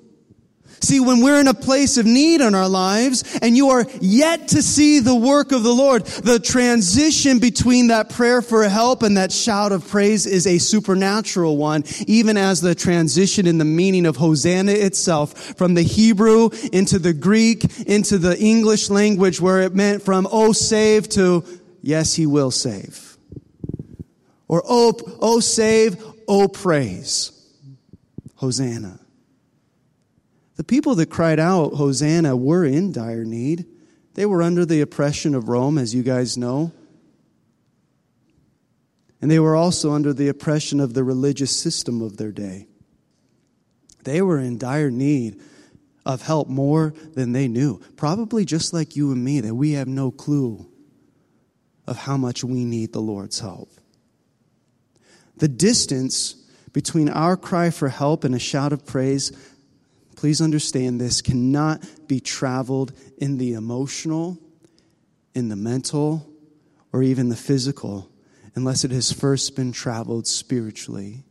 See, 0.80 1.00
when 1.00 1.22
we're 1.22 1.40
in 1.40 1.48
a 1.48 1.54
place 1.54 1.98
of 1.98 2.06
need 2.06 2.42
in 2.42 2.54
our 2.54 2.70
lives 2.70 3.38
and 3.42 3.58
you 3.58 3.70
are 3.70 3.86
yet 4.00 4.50
to 4.50 4.62
see 4.62 5.00
the 5.00 5.16
work 5.16 5.52
of 5.52 5.64
the 5.64 5.74
Lord, 5.74 6.06
the 6.06 6.40
transition 6.40 7.40
between 7.40 7.88
that 7.88 8.10
prayer 8.10 8.42
for 8.42 8.64
help 8.68 9.04
and 9.04 9.18
that 9.18 9.32
shout 9.32 9.72
of 9.72 9.88
praise 9.88 10.26
is 10.26 10.46
a 10.46 10.58
supernatural 10.58 11.58
one, 11.58 11.84
even 12.06 12.38
as 12.38 12.62
the 12.62 12.76
transition 12.76 13.48
in 13.48 13.58
the 13.58 13.66
meaning 13.66 14.06
of 14.06 14.18
Hosanna 14.18 14.72
itself 14.72 15.34
from 15.58 15.74
the 15.74 15.82
Hebrew 15.82 16.50
into 16.72 17.00
the 17.00 17.14
Greek 17.14 17.64
into 17.88 18.18
the 18.18 18.38
English 18.38 18.90
language 18.90 19.42
where 19.42 19.62
it 19.62 19.74
meant 19.74 20.04
from 20.04 20.28
oh 20.32 20.52
save 20.52 21.10
to 21.10 21.44
yes, 21.82 22.14
he 22.14 22.26
will 22.26 22.52
save. 22.52 23.18
Or 24.48 24.62
oh, 24.66 24.94
oh 25.22 25.40
save, 25.40 26.02
oh 26.28 26.48
praise. 26.48 27.32
Hosanna. 28.36 29.00
The 30.58 30.64
people 30.64 30.96
that 30.96 31.10
cried 31.10 31.40
out, 31.40 31.74
Hosanna, 31.74 32.36
were 32.36 32.66
in 32.66 32.92
dire 32.92 33.24
need. 33.24 33.66
They 34.16 34.26
were 34.26 34.42
under 34.42 34.66
the 34.66 34.82
oppression 34.82 35.36
of 35.36 35.50
Rome, 35.50 35.78
as 35.78 35.94
you 35.94 36.02
guys 36.04 36.38
know. 36.38 36.72
And 39.22 39.32
they 39.32 39.40
were 39.40 39.56
also 39.56 39.94
under 39.94 40.14
the 40.14 40.28
oppression 40.28 40.80
of 40.80 40.94
the 40.94 41.04
religious 41.04 41.56
system 41.56 42.02
of 42.02 42.18
their 42.18 42.32
day. 42.32 42.68
They 44.04 44.22
were 44.22 44.40
in 44.40 44.58
dire 44.58 44.90
need 44.90 45.42
of 46.06 46.24
help 46.24 46.48
more 46.48 46.94
than 47.14 47.34
they 47.34 47.48
knew. 47.48 47.80
Probably 47.96 48.46
just 48.46 48.74
like 48.74 48.96
you 48.96 49.12
and 49.12 49.24
me, 49.24 49.42
that 49.42 49.54
we 49.54 49.74
have 49.74 49.88
no 49.88 50.10
clue 50.10 50.66
of 51.86 51.98
how 51.98 52.18
much 52.18 52.44
we 52.44 52.66
need 52.66 52.94
the 52.94 53.02
Lord's 53.02 53.40
help. 53.40 53.70
The 55.38 55.48
distance 55.48 56.36
between 56.74 57.10
our 57.10 57.38
cry 57.38 57.70
for 57.70 57.90
help 57.90 58.24
and 58.24 58.34
a 58.34 58.40
shout 58.40 58.74
of 58.74 58.86
praise 58.86 59.32
please 60.18 60.42
understand 60.42 61.00
this 61.00 61.22
cannot 61.22 61.82
be 62.08 62.20
traveled 62.20 62.92
in 63.18 63.38
the 63.38 63.54
emotional, 63.54 64.38
in 65.34 65.48
the 65.48 65.56
mental, 65.56 66.28
or 66.92 67.02
even 67.02 67.30
the 67.30 67.36
physical 67.36 68.12
unless 68.56 68.84
it 68.84 68.90
has 68.90 69.12
first 69.12 69.56
been 69.56 69.72
traveled 69.72 70.26
spiritually. 70.26 71.24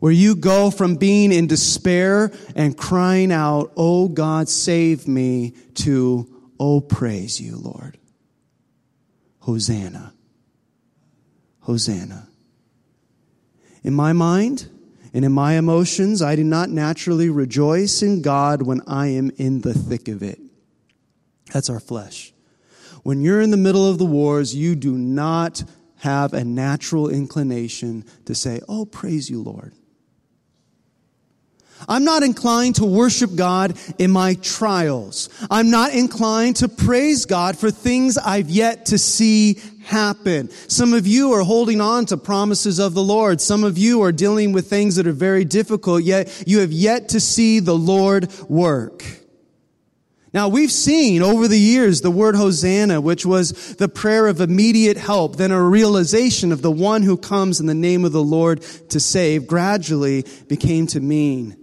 Where 0.00 0.12
you 0.12 0.34
go 0.34 0.72
from 0.72 0.96
being 0.96 1.32
in 1.32 1.46
despair 1.46 2.32
and 2.56 2.76
crying 2.76 3.30
out, 3.30 3.72
Oh 3.76 4.08
God, 4.08 4.48
save 4.48 5.06
me, 5.06 5.54
to, 5.74 6.28
Oh, 6.58 6.80
praise 6.80 7.40
you, 7.40 7.56
Lord. 7.56 7.96
Hosanna. 9.38 10.12
Hosanna. 11.60 12.28
In 13.84 13.94
my 13.94 14.12
mind, 14.12 14.68
and 15.14 15.24
in 15.24 15.30
my 15.30 15.54
emotions, 15.54 16.20
I 16.20 16.34
do 16.34 16.42
not 16.42 16.70
naturally 16.70 17.30
rejoice 17.30 18.02
in 18.02 18.20
God 18.20 18.62
when 18.62 18.80
I 18.88 19.06
am 19.06 19.30
in 19.36 19.60
the 19.60 19.72
thick 19.72 20.08
of 20.08 20.24
it. 20.24 20.40
That's 21.52 21.70
our 21.70 21.78
flesh. 21.78 22.32
When 23.04 23.20
you're 23.20 23.40
in 23.40 23.52
the 23.52 23.56
middle 23.56 23.88
of 23.88 23.98
the 23.98 24.04
wars, 24.04 24.56
you 24.56 24.74
do 24.74 24.98
not 24.98 25.62
have 25.98 26.32
a 26.34 26.42
natural 26.42 27.08
inclination 27.08 28.04
to 28.24 28.34
say, 28.34 28.60
Oh, 28.68 28.86
praise 28.86 29.30
you, 29.30 29.40
Lord. 29.40 29.72
I'm 31.88 32.04
not 32.04 32.22
inclined 32.22 32.76
to 32.76 32.84
worship 32.84 33.34
God 33.36 33.76
in 33.98 34.10
my 34.10 34.34
trials. 34.34 35.28
I'm 35.50 35.70
not 35.70 35.92
inclined 35.92 36.56
to 36.56 36.68
praise 36.68 37.24
God 37.26 37.58
for 37.58 37.70
things 37.70 38.16
I've 38.16 38.48
yet 38.48 38.86
to 38.86 38.98
see 38.98 39.60
happen. 39.84 40.50
Some 40.68 40.92
of 40.92 41.06
you 41.06 41.32
are 41.32 41.42
holding 41.42 41.80
on 41.80 42.06
to 42.06 42.16
promises 42.16 42.78
of 42.78 42.94
the 42.94 43.02
Lord. 43.02 43.40
Some 43.40 43.64
of 43.64 43.78
you 43.78 44.02
are 44.02 44.12
dealing 44.12 44.52
with 44.52 44.68
things 44.68 44.96
that 44.96 45.06
are 45.06 45.12
very 45.12 45.44
difficult, 45.44 46.02
yet 46.02 46.44
you 46.46 46.60
have 46.60 46.72
yet 46.72 47.10
to 47.10 47.20
see 47.20 47.60
the 47.60 47.76
Lord 47.76 48.32
work. 48.48 49.04
Now 50.32 50.48
we've 50.48 50.72
seen 50.72 51.22
over 51.22 51.46
the 51.46 51.60
years 51.60 52.00
the 52.00 52.10
word 52.10 52.34
Hosanna, 52.34 53.00
which 53.00 53.24
was 53.24 53.76
the 53.76 53.88
prayer 53.88 54.26
of 54.26 54.40
immediate 54.40 54.96
help, 54.96 55.36
then 55.36 55.52
a 55.52 55.62
realization 55.62 56.50
of 56.50 56.60
the 56.60 56.72
one 56.72 57.02
who 57.04 57.16
comes 57.16 57.60
in 57.60 57.66
the 57.66 57.74
name 57.74 58.04
of 58.04 58.10
the 58.10 58.24
Lord 58.24 58.60
to 58.88 58.98
save, 58.98 59.46
gradually 59.46 60.24
became 60.48 60.88
to 60.88 60.98
mean 60.98 61.56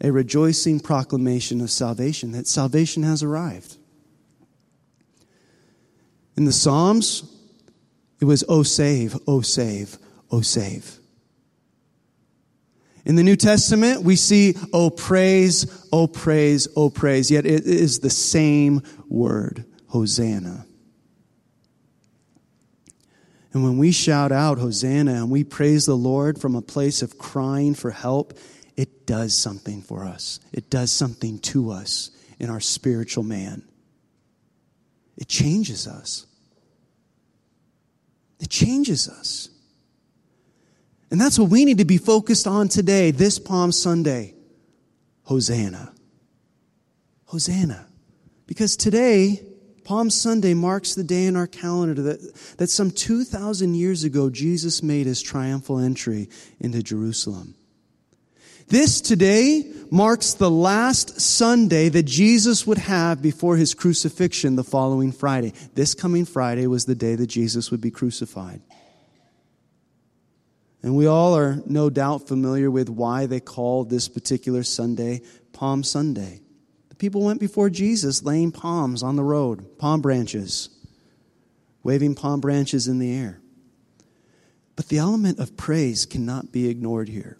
a 0.00 0.10
rejoicing 0.10 0.80
proclamation 0.80 1.60
of 1.60 1.70
salvation, 1.70 2.32
that 2.32 2.48
salvation 2.48 3.04
has 3.04 3.22
arrived. 3.22 3.76
In 6.36 6.44
the 6.44 6.52
Psalms, 6.52 7.32
it 8.20 8.24
was, 8.24 8.44
oh 8.48 8.62
save, 8.62 9.16
oh 9.26 9.40
save, 9.40 9.98
oh 10.30 10.40
save. 10.40 10.98
In 13.04 13.14
the 13.14 13.22
New 13.22 13.36
Testament, 13.36 14.02
we 14.02 14.16
see, 14.16 14.56
oh 14.72 14.90
praise, 14.90 15.86
oh 15.92 16.08
praise, 16.08 16.66
oh 16.74 16.90
praise. 16.90 17.30
Yet 17.30 17.46
it 17.46 17.64
is 17.64 18.00
the 18.00 18.10
same 18.10 18.82
word, 19.08 19.64
Hosanna. 19.86 20.66
And 23.52 23.64
when 23.64 23.78
we 23.78 23.92
shout 23.92 24.32
out 24.32 24.58
Hosanna 24.58 25.14
and 25.14 25.30
we 25.30 25.44
praise 25.44 25.86
the 25.86 25.96
Lord 25.96 26.38
from 26.40 26.56
a 26.56 26.60
place 26.60 27.00
of 27.00 27.16
crying 27.16 27.74
for 27.74 27.90
help, 27.90 28.36
it 28.76 29.06
does 29.06 29.34
something 29.34 29.82
for 29.82 30.04
us. 30.04 30.40
It 30.52 30.68
does 30.68 30.90
something 30.90 31.38
to 31.38 31.70
us 31.70 32.10
in 32.38 32.50
our 32.50 32.60
spiritual 32.60 33.24
man. 33.24 33.62
It 35.16 35.28
changes 35.28 35.86
us. 35.86 36.26
It 38.40 38.50
changes 38.50 39.08
us. 39.08 39.48
And 41.10 41.20
that's 41.20 41.38
what 41.38 41.50
we 41.50 41.64
need 41.64 41.78
to 41.78 41.84
be 41.84 41.98
focused 41.98 42.46
on 42.46 42.68
today, 42.68 43.10
this 43.10 43.38
Palm 43.38 43.72
Sunday. 43.72 44.34
Hosanna. 45.22 45.92
Hosanna. 47.26 47.86
Because 48.46 48.76
today, 48.76 49.42
Palm 49.84 50.10
Sunday 50.10 50.54
marks 50.54 50.94
the 50.94 51.04
day 51.04 51.26
in 51.26 51.36
our 51.36 51.46
calendar 51.46 52.00
that, 52.02 52.34
that 52.58 52.70
some 52.70 52.90
2,000 52.90 53.74
years 53.74 54.04
ago, 54.04 54.30
Jesus 54.30 54.82
made 54.82 55.06
his 55.06 55.22
triumphal 55.22 55.78
entry 55.78 56.28
into 56.58 56.82
Jerusalem. 56.82 57.54
This 58.68 59.00
today 59.00 59.64
marks 59.92 60.34
the 60.34 60.50
last 60.50 61.20
Sunday 61.20 61.88
that 61.88 62.02
Jesus 62.02 62.66
would 62.66 62.78
have 62.78 63.22
before 63.22 63.56
his 63.56 63.74
crucifixion 63.74 64.56
the 64.56 64.64
following 64.64 65.12
Friday. 65.12 65.52
This 65.74 65.94
coming 65.94 66.24
Friday 66.24 66.66
was 66.66 66.84
the 66.84 66.96
day 66.96 67.14
that 67.14 67.28
Jesus 67.28 67.70
would 67.70 67.80
be 67.80 67.92
crucified. 67.92 68.60
And 70.82 70.96
we 70.96 71.06
all 71.06 71.36
are 71.36 71.62
no 71.66 71.90
doubt 71.90 72.26
familiar 72.26 72.68
with 72.68 72.88
why 72.88 73.26
they 73.26 73.38
called 73.38 73.88
this 73.88 74.08
particular 74.08 74.64
Sunday 74.64 75.22
Palm 75.52 75.84
Sunday. 75.84 76.40
The 76.88 76.96
people 76.96 77.22
went 77.22 77.38
before 77.40 77.70
Jesus 77.70 78.24
laying 78.24 78.50
palms 78.50 79.02
on 79.02 79.14
the 79.14 79.24
road, 79.24 79.78
palm 79.78 80.00
branches, 80.00 80.70
waving 81.84 82.16
palm 82.16 82.40
branches 82.40 82.88
in 82.88 82.98
the 82.98 83.14
air. 83.14 83.40
But 84.74 84.88
the 84.88 84.98
element 84.98 85.38
of 85.38 85.56
praise 85.56 86.04
cannot 86.04 86.50
be 86.50 86.68
ignored 86.68 87.08
here. 87.08 87.38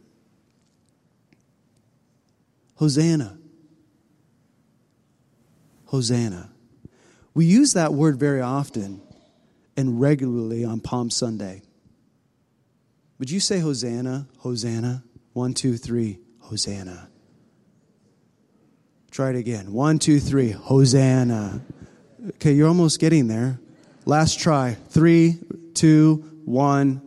Hosanna. 2.77 3.37
Hosanna. 5.87 6.51
We 7.35 7.45
use 7.45 7.75
that 7.75 7.93
word 7.93 8.19
very 8.19 8.41
often 8.41 9.03
and 9.77 10.01
regularly 10.01 10.65
on 10.65 10.81
Palm 10.81 11.11
Sunday. 11.11 11.63
Would 13.19 13.31
you 13.31 13.41
say 13.41 13.61
Hosanna? 13.61 14.29
Hosanna? 14.39 15.05
One, 15.33 15.55
two, 15.55 15.77
three. 15.77 16.19
Hosanna. 16.41 17.09
Try 19.11 19.31
it 19.31 19.37
again. 19.37 19.73
One, 19.73 19.99
two, 19.99 20.21
three. 20.21 20.51
Hosanna. 20.51 21.63
Okay, 22.35 22.53
you're 22.53 22.69
almost 22.69 23.01
getting 23.01 23.29
there. 23.29 23.59
Last 24.05 24.39
try. 24.39 24.77
Three, 24.89 25.39
two, 25.75 26.41
one. 26.45 27.01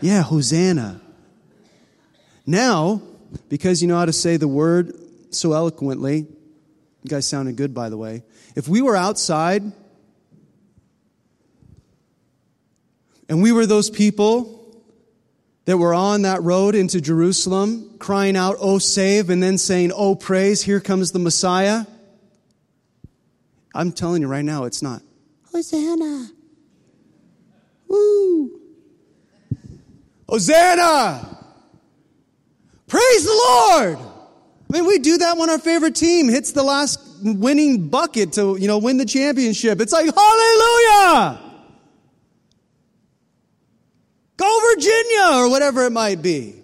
Yeah, 0.00 0.22
Hosanna. 0.22 1.00
Now, 2.46 3.02
because 3.48 3.82
you 3.82 3.88
know 3.88 3.96
how 3.98 4.04
to 4.04 4.12
say 4.12 4.36
the 4.36 4.48
word 4.48 4.92
so 5.30 5.52
eloquently, 5.52 6.26
you 7.02 7.08
guys 7.08 7.26
sounded 7.26 7.56
good, 7.56 7.74
by 7.74 7.88
the 7.88 7.96
way. 7.96 8.22
If 8.56 8.68
we 8.68 8.82
were 8.82 8.96
outside 8.96 9.62
and 13.28 13.42
we 13.42 13.52
were 13.52 13.66
those 13.66 13.90
people 13.90 14.54
that 15.66 15.76
were 15.76 15.94
on 15.94 16.22
that 16.22 16.42
road 16.42 16.74
into 16.74 17.00
Jerusalem, 17.00 17.98
crying 17.98 18.36
out, 18.36 18.56
Oh, 18.58 18.78
save, 18.78 19.30
and 19.30 19.42
then 19.42 19.58
saying, 19.58 19.92
Oh, 19.94 20.14
praise, 20.14 20.62
here 20.62 20.80
comes 20.80 21.12
the 21.12 21.18
Messiah. 21.18 21.84
I'm 23.74 23.92
telling 23.92 24.22
you 24.22 24.28
right 24.28 24.44
now, 24.44 24.64
it's 24.64 24.82
not. 24.82 25.02
Hosanna. 25.52 26.30
Woo. 27.86 28.60
Hosanna. 30.28 31.37
Praise 32.88 33.24
the 33.24 33.30
Lord. 33.48 33.98
I 33.98 34.72
mean, 34.72 34.86
we 34.86 34.98
do 34.98 35.18
that 35.18 35.36
when 35.36 35.50
our 35.50 35.58
favorite 35.58 35.94
team 35.94 36.28
hits 36.28 36.52
the 36.52 36.62
last 36.62 37.00
winning 37.22 37.88
bucket 37.88 38.32
to, 38.34 38.56
you 38.56 38.66
know, 38.66 38.78
win 38.78 38.96
the 38.96 39.04
championship. 39.04 39.80
It's 39.80 39.92
like, 39.92 40.06
hallelujah! 40.14 41.40
Go 44.36 44.60
Virginia 44.74 45.36
or 45.36 45.50
whatever 45.50 45.84
it 45.84 45.90
might 45.90 46.22
be. 46.22 46.54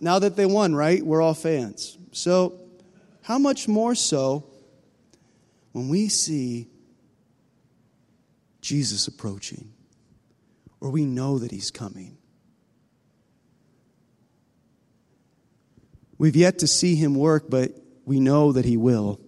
Now 0.00 0.18
that 0.18 0.36
they 0.36 0.46
won, 0.46 0.74
right? 0.74 1.04
We're 1.04 1.22
all 1.22 1.34
fans. 1.34 1.96
So, 2.12 2.60
how 3.22 3.38
much 3.38 3.68
more 3.68 3.94
so 3.94 4.44
when 5.72 5.88
we 5.88 6.08
see 6.08 6.68
Jesus 8.60 9.06
approaching 9.06 9.72
or 10.80 10.90
we 10.90 11.04
know 11.04 11.38
that 11.38 11.52
he's 11.52 11.70
coming? 11.70 12.18
We've 16.22 16.36
yet 16.36 16.60
to 16.60 16.68
see 16.68 16.94
him 16.94 17.16
work, 17.16 17.50
but 17.50 17.72
we 18.04 18.20
know 18.20 18.52
that 18.52 18.64
he 18.64 18.76
will. 18.76 19.18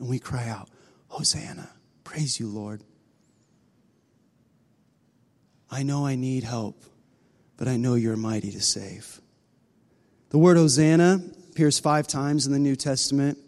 And 0.00 0.08
we 0.08 0.18
cry 0.18 0.48
out, 0.48 0.68
Hosanna, 1.06 1.70
praise 2.02 2.40
you, 2.40 2.48
Lord. 2.48 2.82
I 5.70 5.84
know 5.84 6.04
I 6.04 6.16
need 6.16 6.42
help, 6.42 6.82
but 7.56 7.68
I 7.68 7.76
know 7.76 7.94
you're 7.94 8.16
mighty 8.16 8.50
to 8.50 8.60
save. 8.60 9.20
The 10.30 10.38
word 10.38 10.56
Hosanna 10.56 11.20
appears 11.52 11.78
five 11.78 12.08
times 12.08 12.44
in 12.44 12.52
the 12.52 12.58
New 12.58 12.74
Testament. 12.74 13.38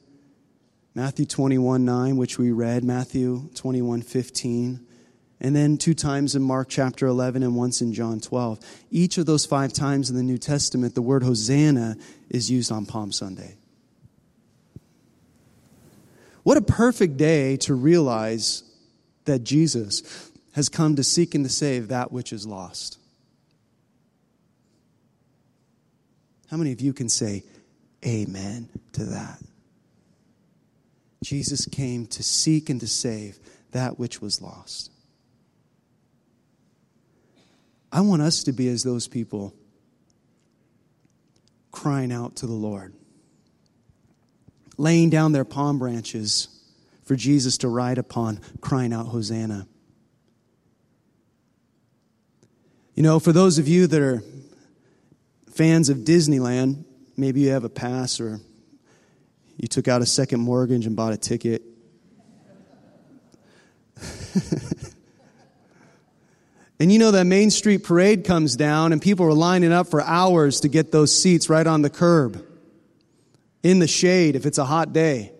Matthew 0.95 1.27
21 1.27 1.85
9, 1.85 2.17
which 2.17 2.39
we 2.39 2.53
read, 2.53 2.85
Matthew 2.85 3.51
21 3.57 4.03
15, 4.03 4.86
and 5.41 5.55
then 5.55 5.77
two 5.77 5.95
times 5.95 6.35
in 6.35 6.43
Mark 6.43 6.69
chapter 6.69 7.07
11 7.07 7.43
and 7.43 7.55
once 7.55 7.83
in 7.83 7.93
John 7.93 8.21
12. 8.21 8.59
Each 8.91 9.19
of 9.19 9.27
those 9.27 9.45
five 9.45 9.73
times 9.73 10.09
in 10.09 10.17
the 10.17 10.23
New 10.23 10.39
Testament, 10.39 10.95
the 10.95 11.03
word 11.03 11.23
Hosanna 11.23 11.97
is 12.31 12.51
used 12.51 12.73
on 12.73 12.87
Palm 12.87 13.13
Sunday. 13.13 13.57
What 16.43 16.57
a 16.57 16.63
perfect 16.63 17.17
day 17.17 17.57
to 17.59 17.75
realize 17.75 18.63
that 19.25 19.41
Jesus 19.41 20.31
has 20.53 20.69
come 20.69 20.97
to 20.97 21.05
seek 21.05 21.35
and 21.35 21.45
to 21.45 21.51
save 21.51 21.89
that 21.89 22.13
which 22.13 22.33
is 22.33 22.47
lost. 22.47 22.99
How 26.51 26.57
many 26.57 26.73
of 26.73 26.81
you 26.81 26.93
can 26.93 27.09
say 27.09 27.43
amen 28.05 28.69
to 28.93 29.05
that? 29.07 29.43
Jesus 31.23 31.67
came 31.67 32.07
to 32.07 32.23
seek 32.23 32.71
and 32.71 32.81
to 32.81 32.87
save 32.87 33.39
that 33.73 33.99
which 33.99 34.23
was 34.23 34.41
lost. 34.41 34.93
I 37.93 38.01
want 38.01 38.23
us 38.23 38.45
to 38.45 38.53
be 38.53 38.69
as 38.69 38.83
those 38.83 39.09
people 39.09 39.55
crying 41.71 42.13
out 42.13 42.37
to 42.37 42.47
the 42.47 42.53
Lord, 42.53 42.95
laying 44.77 45.11
down 45.11 45.33
their 45.33 45.45
palm 45.45 45.79
branches 45.79 46.49
for 47.05 47.17
Jesus 47.17 47.59
to 47.59 47.69
ride 47.69 47.99
upon, 47.99 48.41
crying 48.61 48.93
out, 48.93 49.07
Hosanna. 49.07 49.69
You 52.95 53.03
know, 53.03 53.21
for 53.21 53.33
those 53.33 53.59
of 53.59 53.69
you 53.69 53.87
that 53.87 54.01
are 54.01 54.23
fans 55.53 55.91
of 55.91 55.99
Disneyland, 55.99 56.85
maybe 57.17 57.41
you 57.41 57.51
have 57.51 57.65
a 57.65 57.69
pass 57.69 58.21
or 58.21 58.41
you 59.57 59.69
took 59.69 59.87
out 59.87 60.03
a 60.03 60.07
second 60.07 60.41
mortgage 60.41 60.87
and 60.87 60.97
bought 60.97 61.13
a 61.13 61.19
ticket. 61.19 61.63
and 66.79 66.93
you 66.93 66.99
know 66.99 67.11
that 67.11 67.25
Main 67.25 67.51
Street 67.51 67.85
parade 67.85 68.25
comes 68.25 68.57
down 68.57 68.93
and 68.93 69.01
people 69.01 69.27
are 69.27 69.33
lining 69.33 69.73
up 69.73 69.89
for 69.89 70.03
hours 70.03 70.61
to 70.61 70.69
get 70.69 70.93
those 70.93 71.17
seats 71.17 71.49
right 71.49 71.67
on 71.67 71.83
the 71.83 71.91
curb 71.91 72.45
in 73.63 73.79
the 73.79 73.89
shade 73.89 74.37
if 74.37 74.45
it's 74.45 74.59
a 74.59 74.65
hot 74.65 74.93
day. 74.93 75.33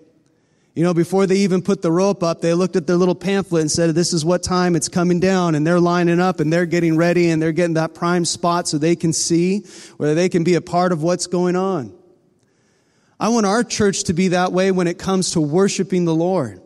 You 0.75 0.83
know, 0.83 0.93
before 0.93 1.27
they 1.27 1.37
even 1.37 1.63
put 1.63 1.81
the 1.81 1.91
rope 1.91 2.23
up, 2.23 2.43
they 2.43 2.53
looked 2.53 2.77
at 2.77 2.87
their 2.87 2.97
little 2.97 3.15
pamphlet 3.15 3.63
and 3.63 3.71
said, 3.71 3.95
this 3.95 4.13
is 4.13 4.27
what 4.27 4.43
time 4.43 4.77
it's 4.77 4.91
coming 4.91 5.21
down. 5.21 5.55
And 5.55 5.67
they're 5.67 5.81
lining 5.81 6.21
up 6.21 6.39
and 6.39 6.53
they're 6.53 6.67
getting 6.67 6.99
ready 6.99 7.31
and 7.31 7.41
they're 7.41 7.53
getting 7.53 7.75
that 7.75 7.95
prime 7.95 8.27
spot 8.27 8.69
so 8.69 8.77
they 8.77 8.95
can 8.95 9.15
see, 9.15 9.61
where 9.97 10.15
they 10.15 10.29
can 10.29 10.45
be 10.45 10.55
a 10.55 10.61
part 10.61 10.93
of 10.93 11.03
what's 11.03 11.27
going 11.29 11.57
on. 11.57 11.95
I 13.19 13.31
want 13.31 13.47
our 13.47 13.65
church 13.65 14.05
to 14.05 14.13
be 14.13 14.29
that 14.29 14.53
way 14.53 14.71
when 14.71 14.87
it 14.87 14.99
comes 14.99 15.31
to 15.31 15.41
worshiping 15.41 16.05
the 16.05 16.15
Lord. 16.15 16.61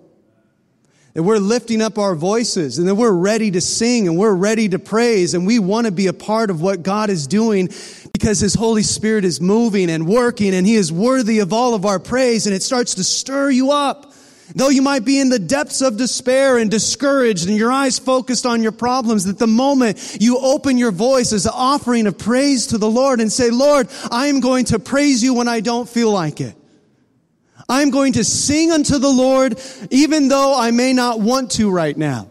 That 1.15 1.25
we're 1.25 1.39
lifting 1.39 1.83
up 1.83 1.99
our 1.99 2.15
voices 2.15 2.79
and 2.79 2.87
that 2.87 2.95
we're 2.95 3.11
ready 3.11 3.51
to 3.51 3.61
sing 3.61 4.07
and 4.07 4.17
we're 4.17 4.35
ready 4.35 4.69
to 4.69 4.79
praise 4.79 5.35
and 5.35 5.45
we 5.45 5.59
want 5.59 5.87
to 5.87 5.93
be 5.93 6.07
a 6.07 6.13
part 6.13 6.51
of 6.51 6.61
what 6.61 6.85
God 6.85 7.11
is 7.11 7.27
doing 7.27 7.69
because 8.13 8.39
His 8.39 8.55
Holy 8.55 8.85
Spirit 8.85 9.25
is 9.25 9.41
moving 9.41 9.91
and 9.91 10.07
working 10.07 10.55
and 10.55 10.65
He 10.65 10.77
is 10.77 10.93
worthy 10.93 11.41
of 11.41 11.53
all 11.53 11.75
of 11.75 11.85
our 11.85 11.99
praise 11.99 12.47
and 12.47 12.55
it 12.55 12.63
starts 12.63 12.95
to 12.95 13.05
stir 13.05 13.51
you 13.51 13.73
up. 13.73 14.13
Though 14.55 14.69
you 14.69 14.83
might 14.83 15.05
be 15.05 15.19
in 15.21 15.29
the 15.29 15.39
depths 15.39 15.81
of 15.81 15.97
despair 15.97 16.59
and 16.59 16.71
discouraged 16.71 17.49
and 17.49 17.57
your 17.57 17.71
eyes 17.71 17.99
focused 17.99 18.47
on 18.47 18.63
your 18.63 18.73
problems, 18.73 19.25
that 19.25 19.39
the 19.39 19.47
moment 19.47 20.17
you 20.21 20.39
open 20.39 20.77
your 20.77 20.93
voice 20.93 21.33
as 21.33 21.47
an 21.47 21.53
offering 21.55 22.07
of 22.07 22.19
praise 22.19 22.69
to 22.69 22.79
the 22.79 22.91
Lord 22.91 23.21
and 23.21 23.33
say, 23.33 23.51
Lord, 23.51 23.89
I 24.11 24.27
am 24.27 24.41
going 24.41 24.67
to 24.67 24.79
praise 24.79 25.23
you 25.23 25.35
when 25.35 25.49
I 25.49 25.61
don't 25.61 25.89
feel 25.89 26.11
like 26.11 26.41
it. 26.41 26.57
I'm 27.71 27.91
going 27.91 28.15
to 28.15 28.25
sing 28.25 28.73
unto 28.73 28.99
the 28.99 29.09
Lord 29.09 29.59
even 29.91 30.27
though 30.27 30.59
I 30.59 30.73
may 30.73 30.93
not 30.93 31.21
want 31.21 31.53
to 31.53 31.71
right 31.71 31.97
now. 31.97 32.29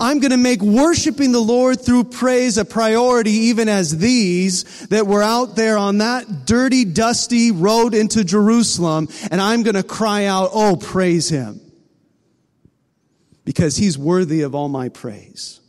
I'm 0.00 0.20
going 0.20 0.30
to 0.30 0.36
make 0.36 0.62
worshiping 0.62 1.32
the 1.32 1.40
Lord 1.40 1.80
through 1.80 2.04
praise 2.04 2.56
a 2.56 2.64
priority 2.64 3.30
even 3.30 3.68
as 3.68 3.98
these 3.98 4.86
that 4.88 5.06
were 5.06 5.22
out 5.22 5.56
there 5.56 5.76
on 5.76 5.98
that 5.98 6.46
dirty, 6.46 6.84
dusty 6.84 7.50
road 7.50 7.94
into 7.94 8.24
Jerusalem 8.24 9.08
and 9.30 9.40
I'm 9.40 9.64
going 9.64 9.74
to 9.74 9.82
cry 9.82 10.26
out, 10.26 10.50
oh, 10.52 10.76
praise 10.76 11.28
Him. 11.28 11.60
Because 13.44 13.76
He's 13.76 13.98
worthy 13.98 14.42
of 14.42 14.54
all 14.54 14.68
my 14.68 14.88
praise. 14.88 15.60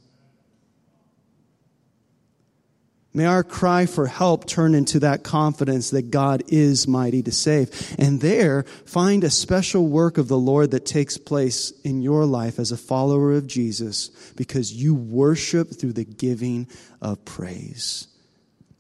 May 3.18 3.26
our 3.26 3.44
cry 3.44 3.88
for 3.88 4.06
help 4.06 4.46
turn 4.46 4.76
into 4.76 5.00
that 5.00 5.24
confidence 5.24 5.90
that 5.90 6.12
God 6.12 6.44
is 6.50 6.88
mighty 6.88 7.24
to 7.24 7.32
save. 7.32 7.96
And 7.98 8.22
there, 8.22 8.62
find 8.86 9.24
a 9.24 9.32
special 9.32 9.88
work 9.88 10.20
of 10.20 10.28
the 10.28 10.38
Lord 10.38 10.70
that 10.70 10.86
takes 10.86 11.18
place 11.18 11.72
in 11.84 12.04
your 12.04 12.28
life 12.28 12.60
as 12.60 12.72
a 12.72 12.78
follower 12.78 13.34
of 13.34 13.48
Jesus 13.48 14.10
because 14.36 14.72
you 14.72 14.94
worship 14.94 15.72
through 15.72 15.94
the 15.94 16.06
giving 16.06 16.68
of 17.02 17.26
praise. 17.26 18.08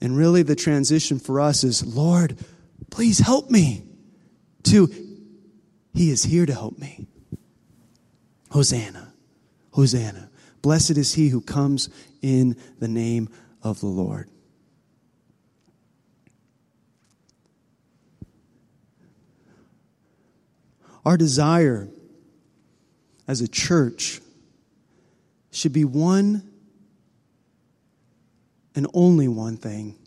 And 0.01 0.15
really, 0.15 0.43
the 0.43 0.55
transition 0.55 1.17
for 1.17 1.41
us 1.41 1.63
is 1.63 1.83
Lord, 1.83 2.37
please 2.91 3.17
help 3.17 3.49
me. 3.49 3.85
To, 4.65 4.85
He 5.95 6.11
is 6.11 6.21
here 6.21 6.45
to 6.45 6.53
help 6.53 6.77
me. 6.77 7.07
Hosanna. 8.51 9.13
Hosanna. 9.71 10.29
Blessed 10.61 10.91
is 10.91 11.15
he 11.15 11.29
who 11.29 11.41
comes 11.41 11.89
in 12.21 12.55
the 12.77 12.87
name 12.87 13.29
of 13.67 13.79
the 13.79 13.87
Lord. 13.87 14.29
Our 21.05 21.17
desire 21.17 21.89
as 23.27 23.41
a 23.41 23.47
church 23.47 24.21
should 25.51 25.73
be 25.73 25.85
one 25.85 26.49
and 28.75 28.87
only 28.93 29.27
one 29.27 29.57
thing, 29.57 29.97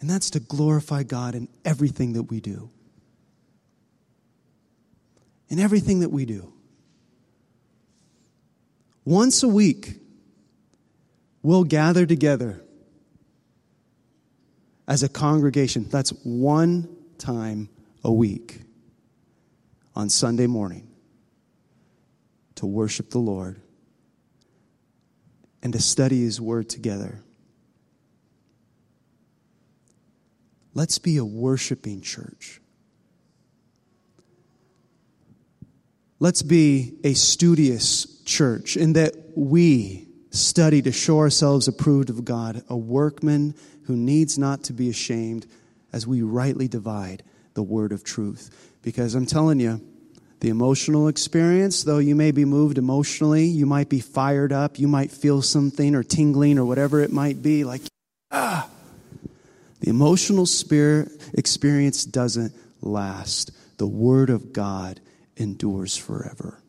and 0.00 0.08
that's 0.08 0.30
to 0.30 0.40
glorify 0.40 1.02
God 1.02 1.34
in 1.34 1.48
everything 1.64 2.12
that 2.14 2.24
we 2.24 2.40
do. 2.40 2.70
In 5.48 5.58
everything 5.58 6.00
that 6.00 6.10
we 6.10 6.24
do. 6.24 6.52
Once 9.04 9.42
a 9.42 9.48
week, 9.48 10.00
we'll 11.42 11.64
gather 11.64 12.06
together 12.06 12.62
as 14.86 15.02
a 15.02 15.08
congregation. 15.08 15.88
That's 15.88 16.10
one 16.24 16.88
time 17.18 17.68
a 18.02 18.12
week 18.12 18.60
on 19.94 20.08
Sunday 20.08 20.46
morning 20.46 20.88
to 22.56 22.66
worship 22.66 23.10
the 23.10 23.18
Lord 23.18 23.60
and 25.62 25.72
to 25.72 25.80
study 25.80 26.22
His 26.22 26.40
Word 26.40 26.68
together. 26.68 27.22
Let's 30.74 30.98
be 30.98 31.16
a 31.16 31.24
worshiping 31.24 32.00
church. 32.00 32.60
Let's 36.20 36.42
be 36.42 36.94
a 37.04 37.14
studious 37.14 38.22
church 38.24 38.76
in 38.76 38.94
that 38.94 39.14
we 39.36 40.07
study 40.30 40.82
to 40.82 40.92
show 40.92 41.18
ourselves 41.18 41.68
approved 41.68 42.10
of 42.10 42.24
God, 42.24 42.62
a 42.68 42.76
workman 42.76 43.54
who 43.84 43.96
needs 43.96 44.38
not 44.38 44.64
to 44.64 44.72
be 44.72 44.88
ashamed 44.90 45.46
as 45.92 46.06
we 46.06 46.22
rightly 46.22 46.68
divide 46.68 47.22
the 47.54 47.62
word 47.62 47.92
of 47.92 48.04
truth. 48.04 48.76
Because 48.82 49.14
I'm 49.14 49.26
telling 49.26 49.60
you, 49.60 49.80
the 50.40 50.50
emotional 50.50 51.08
experience, 51.08 51.82
though 51.82 51.98
you 51.98 52.14
may 52.14 52.30
be 52.30 52.44
moved 52.44 52.78
emotionally, 52.78 53.46
you 53.46 53.66
might 53.66 53.88
be 53.88 54.00
fired 54.00 54.52
up, 54.52 54.78
you 54.78 54.86
might 54.86 55.10
feel 55.10 55.42
something 55.42 55.94
or 55.94 56.02
tingling 56.02 56.58
or 56.58 56.64
whatever 56.64 57.00
it 57.00 57.12
might 57.12 57.42
be, 57.42 57.64
like, 57.64 57.82
ah. 58.30 58.68
The 59.80 59.90
emotional 59.90 60.46
spirit 60.46 61.10
experience 61.34 62.04
doesn't 62.04 62.52
last. 62.80 63.50
The 63.78 63.86
word 63.86 64.30
of 64.30 64.52
God 64.52 65.00
endures 65.36 65.96
forever. 65.96 66.60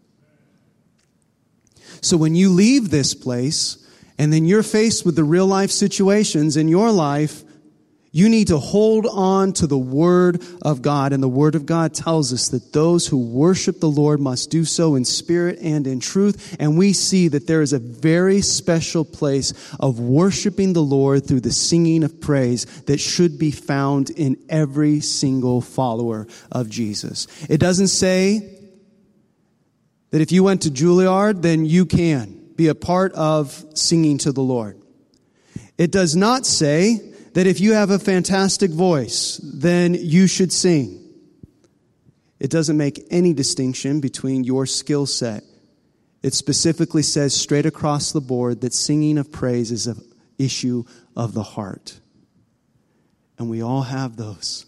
So 2.01 2.17
when 2.17 2.35
you 2.35 2.49
leave 2.49 2.89
this 2.89 3.13
place 3.13 3.77
and 4.17 4.31
then 4.31 4.45
you're 4.45 4.63
faced 4.63 5.05
with 5.05 5.15
the 5.15 5.23
real 5.23 5.47
life 5.47 5.71
situations 5.71 6.57
in 6.57 6.67
your 6.67 6.91
life, 6.91 7.43
you 8.11 8.27
need 8.27 8.47
to 8.47 8.57
hold 8.57 9.05
on 9.05 9.53
to 9.53 9.67
the 9.67 9.77
Word 9.77 10.43
of 10.63 10.81
God. 10.81 11.13
And 11.13 11.21
the 11.21 11.29
Word 11.29 11.55
of 11.55 11.65
God 11.65 11.93
tells 11.93 12.33
us 12.33 12.49
that 12.49 12.73
those 12.73 13.05
who 13.05 13.17
worship 13.17 13.79
the 13.79 13.89
Lord 13.89 14.19
must 14.19 14.49
do 14.49 14.65
so 14.65 14.95
in 14.95 15.05
spirit 15.05 15.59
and 15.61 15.85
in 15.85 15.99
truth. 15.99 16.55
And 16.59 16.77
we 16.77 16.93
see 16.93 17.27
that 17.27 17.45
there 17.45 17.61
is 17.61 17.71
a 17.71 17.79
very 17.79 18.41
special 18.41 19.05
place 19.05 19.53
of 19.79 19.99
worshiping 19.99 20.73
the 20.73 20.81
Lord 20.81 21.27
through 21.27 21.41
the 21.41 21.51
singing 21.51 22.03
of 22.03 22.19
praise 22.19 22.65
that 22.83 22.99
should 22.99 23.37
be 23.37 23.51
found 23.51 24.09
in 24.09 24.37
every 24.49 25.01
single 25.01 25.61
follower 25.61 26.27
of 26.51 26.69
Jesus. 26.69 27.27
It 27.47 27.59
doesn't 27.59 27.89
say 27.89 28.58
that 30.11 30.21
if 30.21 30.31
you 30.31 30.43
went 30.43 30.63
to 30.63 30.69
Juilliard, 30.69 31.41
then 31.41 31.65
you 31.65 31.85
can 31.85 32.51
be 32.55 32.67
a 32.67 32.75
part 32.75 33.13
of 33.13 33.65
singing 33.73 34.17
to 34.19 34.31
the 34.31 34.41
Lord. 34.41 34.81
It 35.77 35.91
does 35.91 36.15
not 36.15 36.45
say 36.45 36.97
that 37.33 37.47
if 37.47 37.61
you 37.61 37.73
have 37.73 37.89
a 37.89 37.99
fantastic 37.99 38.71
voice, 38.71 39.39
then 39.43 39.93
you 39.93 40.27
should 40.27 40.51
sing. 40.51 40.99
It 42.39 42.49
doesn't 42.49 42.77
make 42.77 43.05
any 43.11 43.33
distinction 43.33 43.99
between 43.99 44.43
your 44.43 44.65
skill 44.65 45.05
set. 45.05 45.43
It 46.21 46.33
specifically 46.33 47.03
says 47.03 47.33
straight 47.33 47.65
across 47.65 48.11
the 48.11 48.21
board 48.21 48.61
that 48.61 48.73
singing 48.73 49.17
of 49.17 49.31
praise 49.31 49.71
is 49.71 49.87
an 49.87 50.01
issue 50.37 50.83
of 51.15 51.33
the 51.33 51.43
heart. 51.43 51.99
And 53.37 53.49
we 53.49 53.61
all 53.61 53.83
have 53.83 54.17
those. 54.17 54.65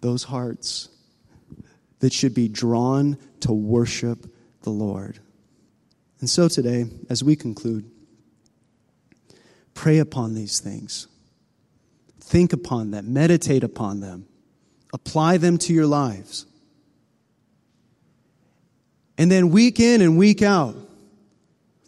Those 0.00 0.22
hearts 0.22 0.90
that 2.04 2.12
should 2.12 2.34
be 2.34 2.48
drawn 2.48 3.16
to 3.40 3.50
worship 3.50 4.30
the 4.60 4.68
Lord. 4.68 5.18
And 6.20 6.28
so 6.28 6.48
today, 6.48 6.84
as 7.08 7.24
we 7.24 7.34
conclude, 7.34 7.90
pray 9.72 9.96
upon 10.00 10.34
these 10.34 10.60
things. 10.60 11.06
Think 12.20 12.52
upon 12.52 12.90
them, 12.90 13.14
meditate 13.14 13.64
upon 13.64 14.00
them, 14.00 14.26
apply 14.92 15.38
them 15.38 15.56
to 15.56 15.72
your 15.72 15.86
lives. 15.86 16.44
And 19.16 19.30
then 19.30 19.48
week 19.48 19.80
in 19.80 20.02
and 20.02 20.18
week 20.18 20.42
out, 20.42 20.76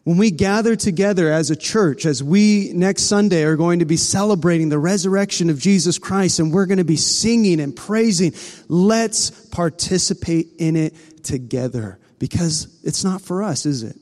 when 0.07 0.19
we 0.19 0.31
gather 0.31 0.77
together 0.77 1.33
as 1.33 1.51
a 1.51 1.57
church, 1.57 2.07
as 2.07 2.23
we 2.23 2.71
next 2.73 3.03
Sunday 3.09 3.43
are 3.43 3.57
going 3.57 3.81
to 3.81 3.85
be 3.85 3.97
celebrating 3.97 4.69
the 4.69 4.79
resurrection 4.79 5.51
of 5.51 5.59
Jesus 5.59 5.99
Christ 5.99 6.39
and 6.39 6.53
we're 6.53 6.67
going 6.67 6.79
to 6.79 6.85
be 6.85 6.95
singing 6.95 7.59
and 7.59 7.75
praising, 7.75 8.33
let's 8.69 9.31
participate 9.47 10.47
in 10.61 10.77
it 10.77 11.25
together 11.25 11.99
because 12.21 12.69
it's 12.85 13.03
not 13.03 13.21
for 13.21 13.43
us, 13.43 13.67
is 13.67 13.83
it? 13.83 13.97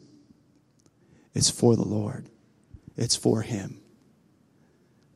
It's 1.34 1.48
for 1.48 1.74
the 1.74 1.86
Lord, 1.86 2.28
it's 2.98 3.16
for 3.16 3.40
Him. 3.40 3.80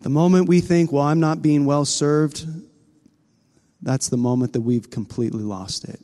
The 0.00 0.08
moment 0.08 0.48
we 0.48 0.62
think, 0.62 0.90
well, 0.90 1.02
I'm 1.02 1.20
not 1.20 1.42
being 1.42 1.66
well 1.66 1.84
served, 1.84 2.46
that's 3.82 4.08
the 4.08 4.16
moment 4.16 4.54
that 4.54 4.62
we've 4.62 4.88
completely 4.88 5.42
lost 5.42 5.84
it. 5.84 6.00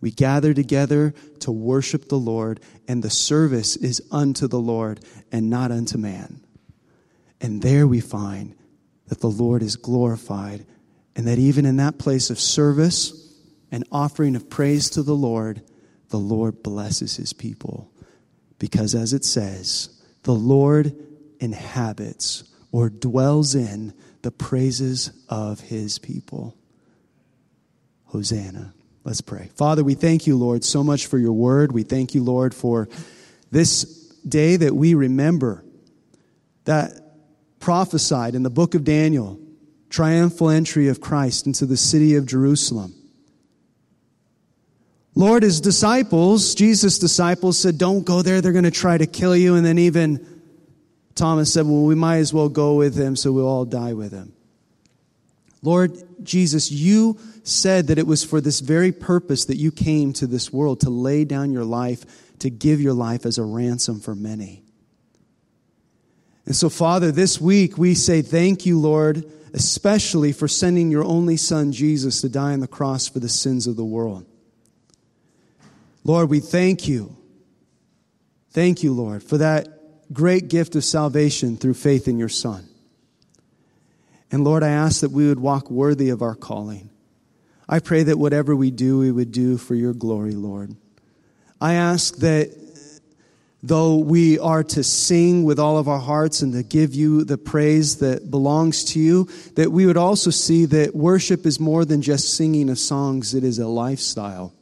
We 0.00 0.10
gather 0.10 0.54
together 0.54 1.14
to 1.40 1.52
worship 1.52 2.08
the 2.08 2.18
Lord, 2.18 2.60
and 2.88 3.02
the 3.02 3.10
service 3.10 3.76
is 3.76 4.02
unto 4.10 4.48
the 4.48 4.60
Lord 4.60 5.00
and 5.30 5.50
not 5.50 5.70
unto 5.70 5.98
man. 5.98 6.44
And 7.40 7.62
there 7.62 7.86
we 7.86 8.00
find 8.00 8.54
that 9.08 9.20
the 9.20 9.28
Lord 9.28 9.62
is 9.62 9.76
glorified, 9.76 10.64
and 11.14 11.26
that 11.26 11.38
even 11.38 11.66
in 11.66 11.76
that 11.76 11.98
place 11.98 12.30
of 12.30 12.38
service, 12.38 13.20
and 13.70 13.84
offering 13.92 14.36
of 14.36 14.50
praise 14.50 14.90
to 14.90 15.02
the 15.02 15.14
Lord, 15.14 15.62
the 16.08 16.18
Lord 16.18 16.62
blesses 16.62 17.16
his 17.16 17.32
people. 17.32 17.90
Because 18.58 18.94
as 18.94 19.12
it 19.12 19.24
says, 19.24 20.02
the 20.24 20.34
Lord 20.34 20.94
inhabits 21.38 22.44
or 22.72 22.90
dwells 22.90 23.54
in 23.54 23.94
the 24.22 24.30
praises 24.30 25.12
of 25.28 25.60
his 25.60 25.98
people. 25.98 26.56
Hosanna. 28.06 28.74
Let's 29.02 29.20
pray. 29.22 29.50
Father, 29.56 29.82
we 29.82 29.94
thank 29.94 30.26
you, 30.26 30.36
Lord, 30.36 30.62
so 30.62 30.84
much 30.84 31.06
for 31.06 31.18
your 31.18 31.32
word. 31.32 31.72
We 31.72 31.84
thank 31.84 32.14
you, 32.14 32.22
Lord, 32.22 32.54
for 32.54 32.88
this 33.50 33.84
day 34.28 34.56
that 34.56 34.74
we 34.74 34.94
remember 34.94 35.64
that 36.64 36.92
prophesied 37.60 38.34
in 38.34 38.42
the 38.42 38.50
book 38.50 38.74
of 38.74 38.84
Daniel, 38.84 39.40
triumphal 39.88 40.50
entry 40.50 40.88
of 40.88 41.00
Christ 41.00 41.46
into 41.46 41.64
the 41.64 41.76
city 41.76 42.16
of 42.16 42.26
Jerusalem. 42.26 42.94
Lord, 45.14 45.42
his 45.42 45.60
disciples, 45.60 46.54
Jesus' 46.54 46.98
disciples 46.98 47.58
said, 47.58 47.78
Don't 47.78 48.04
go 48.04 48.22
there, 48.22 48.40
they're 48.40 48.52
going 48.52 48.64
to 48.64 48.70
try 48.70 48.96
to 48.96 49.06
kill 49.06 49.34
you. 49.34 49.54
And 49.54 49.64
then 49.66 49.78
even 49.78 50.42
Thomas 51.14 51.52
said, 51.52 51.66
Well, 51.66 51.84
we 51.84 51.94
might 51.94 52.18
as 52.18 52.32
well 52.32 52.48
go 52.48 52.74
with 52.74 52.96
him 52.96 53.16
so 53.16 53.32
we'll 53.32 53.48
all 53.48 53.64
die 53.64 53.94
with 53.94 54.12
him. 54.12 54.32
Lord 55.62 55.92
Jesus, 56.22 56.70
you 56.70 57.18
said 57.42 57.88
that 57.88 57.98
it 57.98 58.06
was 58.06 58.24
for 58.24 58.40
this 58.40 58.60
very 58.60 58.92
purpose 58.92 59.46
that 59.46 59.56
you 59.56 59.72
came 59.72 60.12
to 60.14 60.26
this 60.26 60.52
world 60.52 60.80
to 60.80 60.90
lay 60.90 61.24
down 61.24 61.52
your 61.52 61.64
life, 61.64 62.04
to 62.38 62.50
give 62.50 62.80
your 62.80 62.94
life 62.94 63.26
as 63.26 63.38
a 63.38 63.44
ransom 63.44 64.00
for 64.00 64.14
many. 64.14 64.62
And 66.46 66.56
so, 66.56 66.68
Father, 66.68 67.12
this 67.12 67.40
week 67.40 67.78
we 67.78 67.94
say 67.94 68.22
thank 68.22 68.66
you, 68.66 68.78
Lord, 68.78 69.24
especially 69.54 70.32
for 70.32 70.48
sending 70.48 70.90
your 70.90 71.04
only 71.04 71.36
Son, 71.36 71.72
Jesus, 71.72 72.20
to 72.20 72.28
die 72.28 72.52
on 72.52 72.60
the 72.60 72.66
cross 72.66 73.08
for 73.08 73.20
the 73.20 73.28
sins 73.28 73.66
of 73.66 73.76
the 73.76 73.84
world. 73.84 74.26
Lord, 76.04 76.28
we 76.30 76.40
thank 76.40 76.88
you. 76.88 77.16
Thank 78.50 78.82
you, 78.82 78.92
Lord, 78.92 79.22
for 79.22 79.38
that 79.38 79.68
great 80.12 80.48
gift 80.48 80.74
of 80.74 80.84
salvation 80.84 81.56
through 81.56 81.74
faith 81.74 82.08
in 82.08 82.18
your 82.18 82.28
Son. 82.28 82.66
And 84.32 84.44
Lord, 84.44 84.62
I 84.62 84.70
ask 84.70 85.00
that 85.00 85.10
we 85.10 85.28
would 85.28 85.40
walk 85.40 85.70
worthy 85.70 86.10
of 86.10 86.22
our 86.22 86.34
calling. 86.34 86.89
I 87.72 87.78
pray 87.78 88.02
that 88.02 88.18
whatever 88.18 88.56
we 88.56 88.72
do, 88.72 88.98
we 88.98 89.12
would 89.12 89.30
do 89.30 89.56
for 89.56 89.76
your 89.76 89.94
glory, 89.94 90.32
Lord. 90.32 90.74
I 91.60 91.74
ask 91.74 92.16
that 92.16 92.50
though 93.62 93.98
we 93.98 94.40
are 94.40 94.64
to 94.64 94.82
sing 94.82 95.44
with 95.44 95.60
all 95.60 95.78
of 95.78 95.86
our 95.86 96.00
hearts 96.00 96.42
and 96.42 96.52
to 96.54 96.64
give 96.64 96.96
you 96.96 97.22
the 97.22 97.38
praise 97.38 97.98
that 97.98 98.28
belongs 98.28 98.82
to 98.86 98.98
you, 98.98 99.28
that 99.54 99.70
we 99.70 99.86
would 99.86 99.96
also 99.96 100.30
see 100.30 100.64
that 100.64 100.96
worship 100.96 101.46
is 101.46 101.60
more 101.60 101.84
than 101.84 102.02
just 102.02 102.34
singing 102.34 102.70
of 102.70 102.78
songs, 102.78 103.34
it 103.34 103.44
is 103.44 103.60
a 103.60 103.68
lifestyle. 103.68 104.52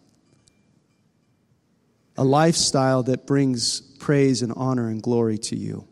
A 2.18 2.24
lifestyle 2.24 3.04
that 3.04 3.26
brings 3.26 3.80
praise 3.80 4.42
and 4.42 4.52
honor 4.54 4.90
and 4.90 5.02
glory 5.02 5.38
to 5.38 5.56
you. 5.56 5.88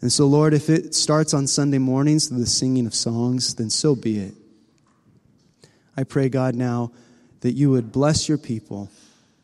And 0.00 0.10
so, 0.10 0.26
Lord, 0.26 0.54
if 0.54 0.70
it 0.70 0.94
starts 0.94 1.34
on 1.34 1.46
Sunday 1.46 1.78
mornings, 1.78 2.30
with 2.30 2.40
the 2.40 2.46
singing 2.46 2.86
of 2.86 2.94
songs, 2.94 3.56
then 3.56 3.68
so 3.68 3.94
be 3.94 4.18
it. 4.18 4.34
I 5.96 6.04
pray, 6.04 6.28
God, 6.28 6.54
now 6.54 6.92
that 7.40 7.52
you 7.52 7.70
would 7.70 7.92
bless 7.92 8.28
your 8.28 8.38
people 8.38 8.90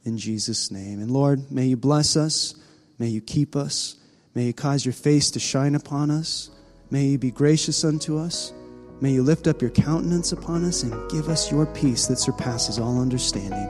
in 0.05 0.19
Jesus' 0.19 0.71
name. 0.71 1.01
And 1.01 1.11
Lord, 1.11 1.51
may 1.53 1.67
you 1.67 1.77
bless 1.77 2.17
us. 2.17 2.55
May 2.99 3.09
you 3.09 3.21
keep 3.21 3.57
us. 3.57 3.97
May 4.35 4.47
you 4.47 4.53
cause 4.53 4.85
your 4.85 4.93
face 4.93 5.31
to 5.33 5.41
shine 5.41 5.75
upon 5.75 6.11
us. 6.11 6.51
May 6.91 7.07
you 7.07 7.19
be 7.19 7.31
gracious 7.31 7.85
unto 7.85 8.19
us. 8.19 8.53
May 9.01 9.13
you 9.13 9.23
lift 9.23 9.47
up 9.47 9.63
your 9.63 9.71
countenance 9.71 10.33
upon 10.33 10.65
us 10.65 10.83
and 10.83 11.11
give 11.11 11.29
us 11.29 11.51
your 11.51 11.67
peace 11.67 12.07
that 12.07 12.19
surpasses 12.19 12.79
all 12.79 13.01
understanding. 13.01 13.69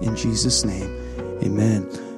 In 0.00 0.16
Jesus' 0.16 0.64
name, 0.64 0.90
amen. 1.42 2.11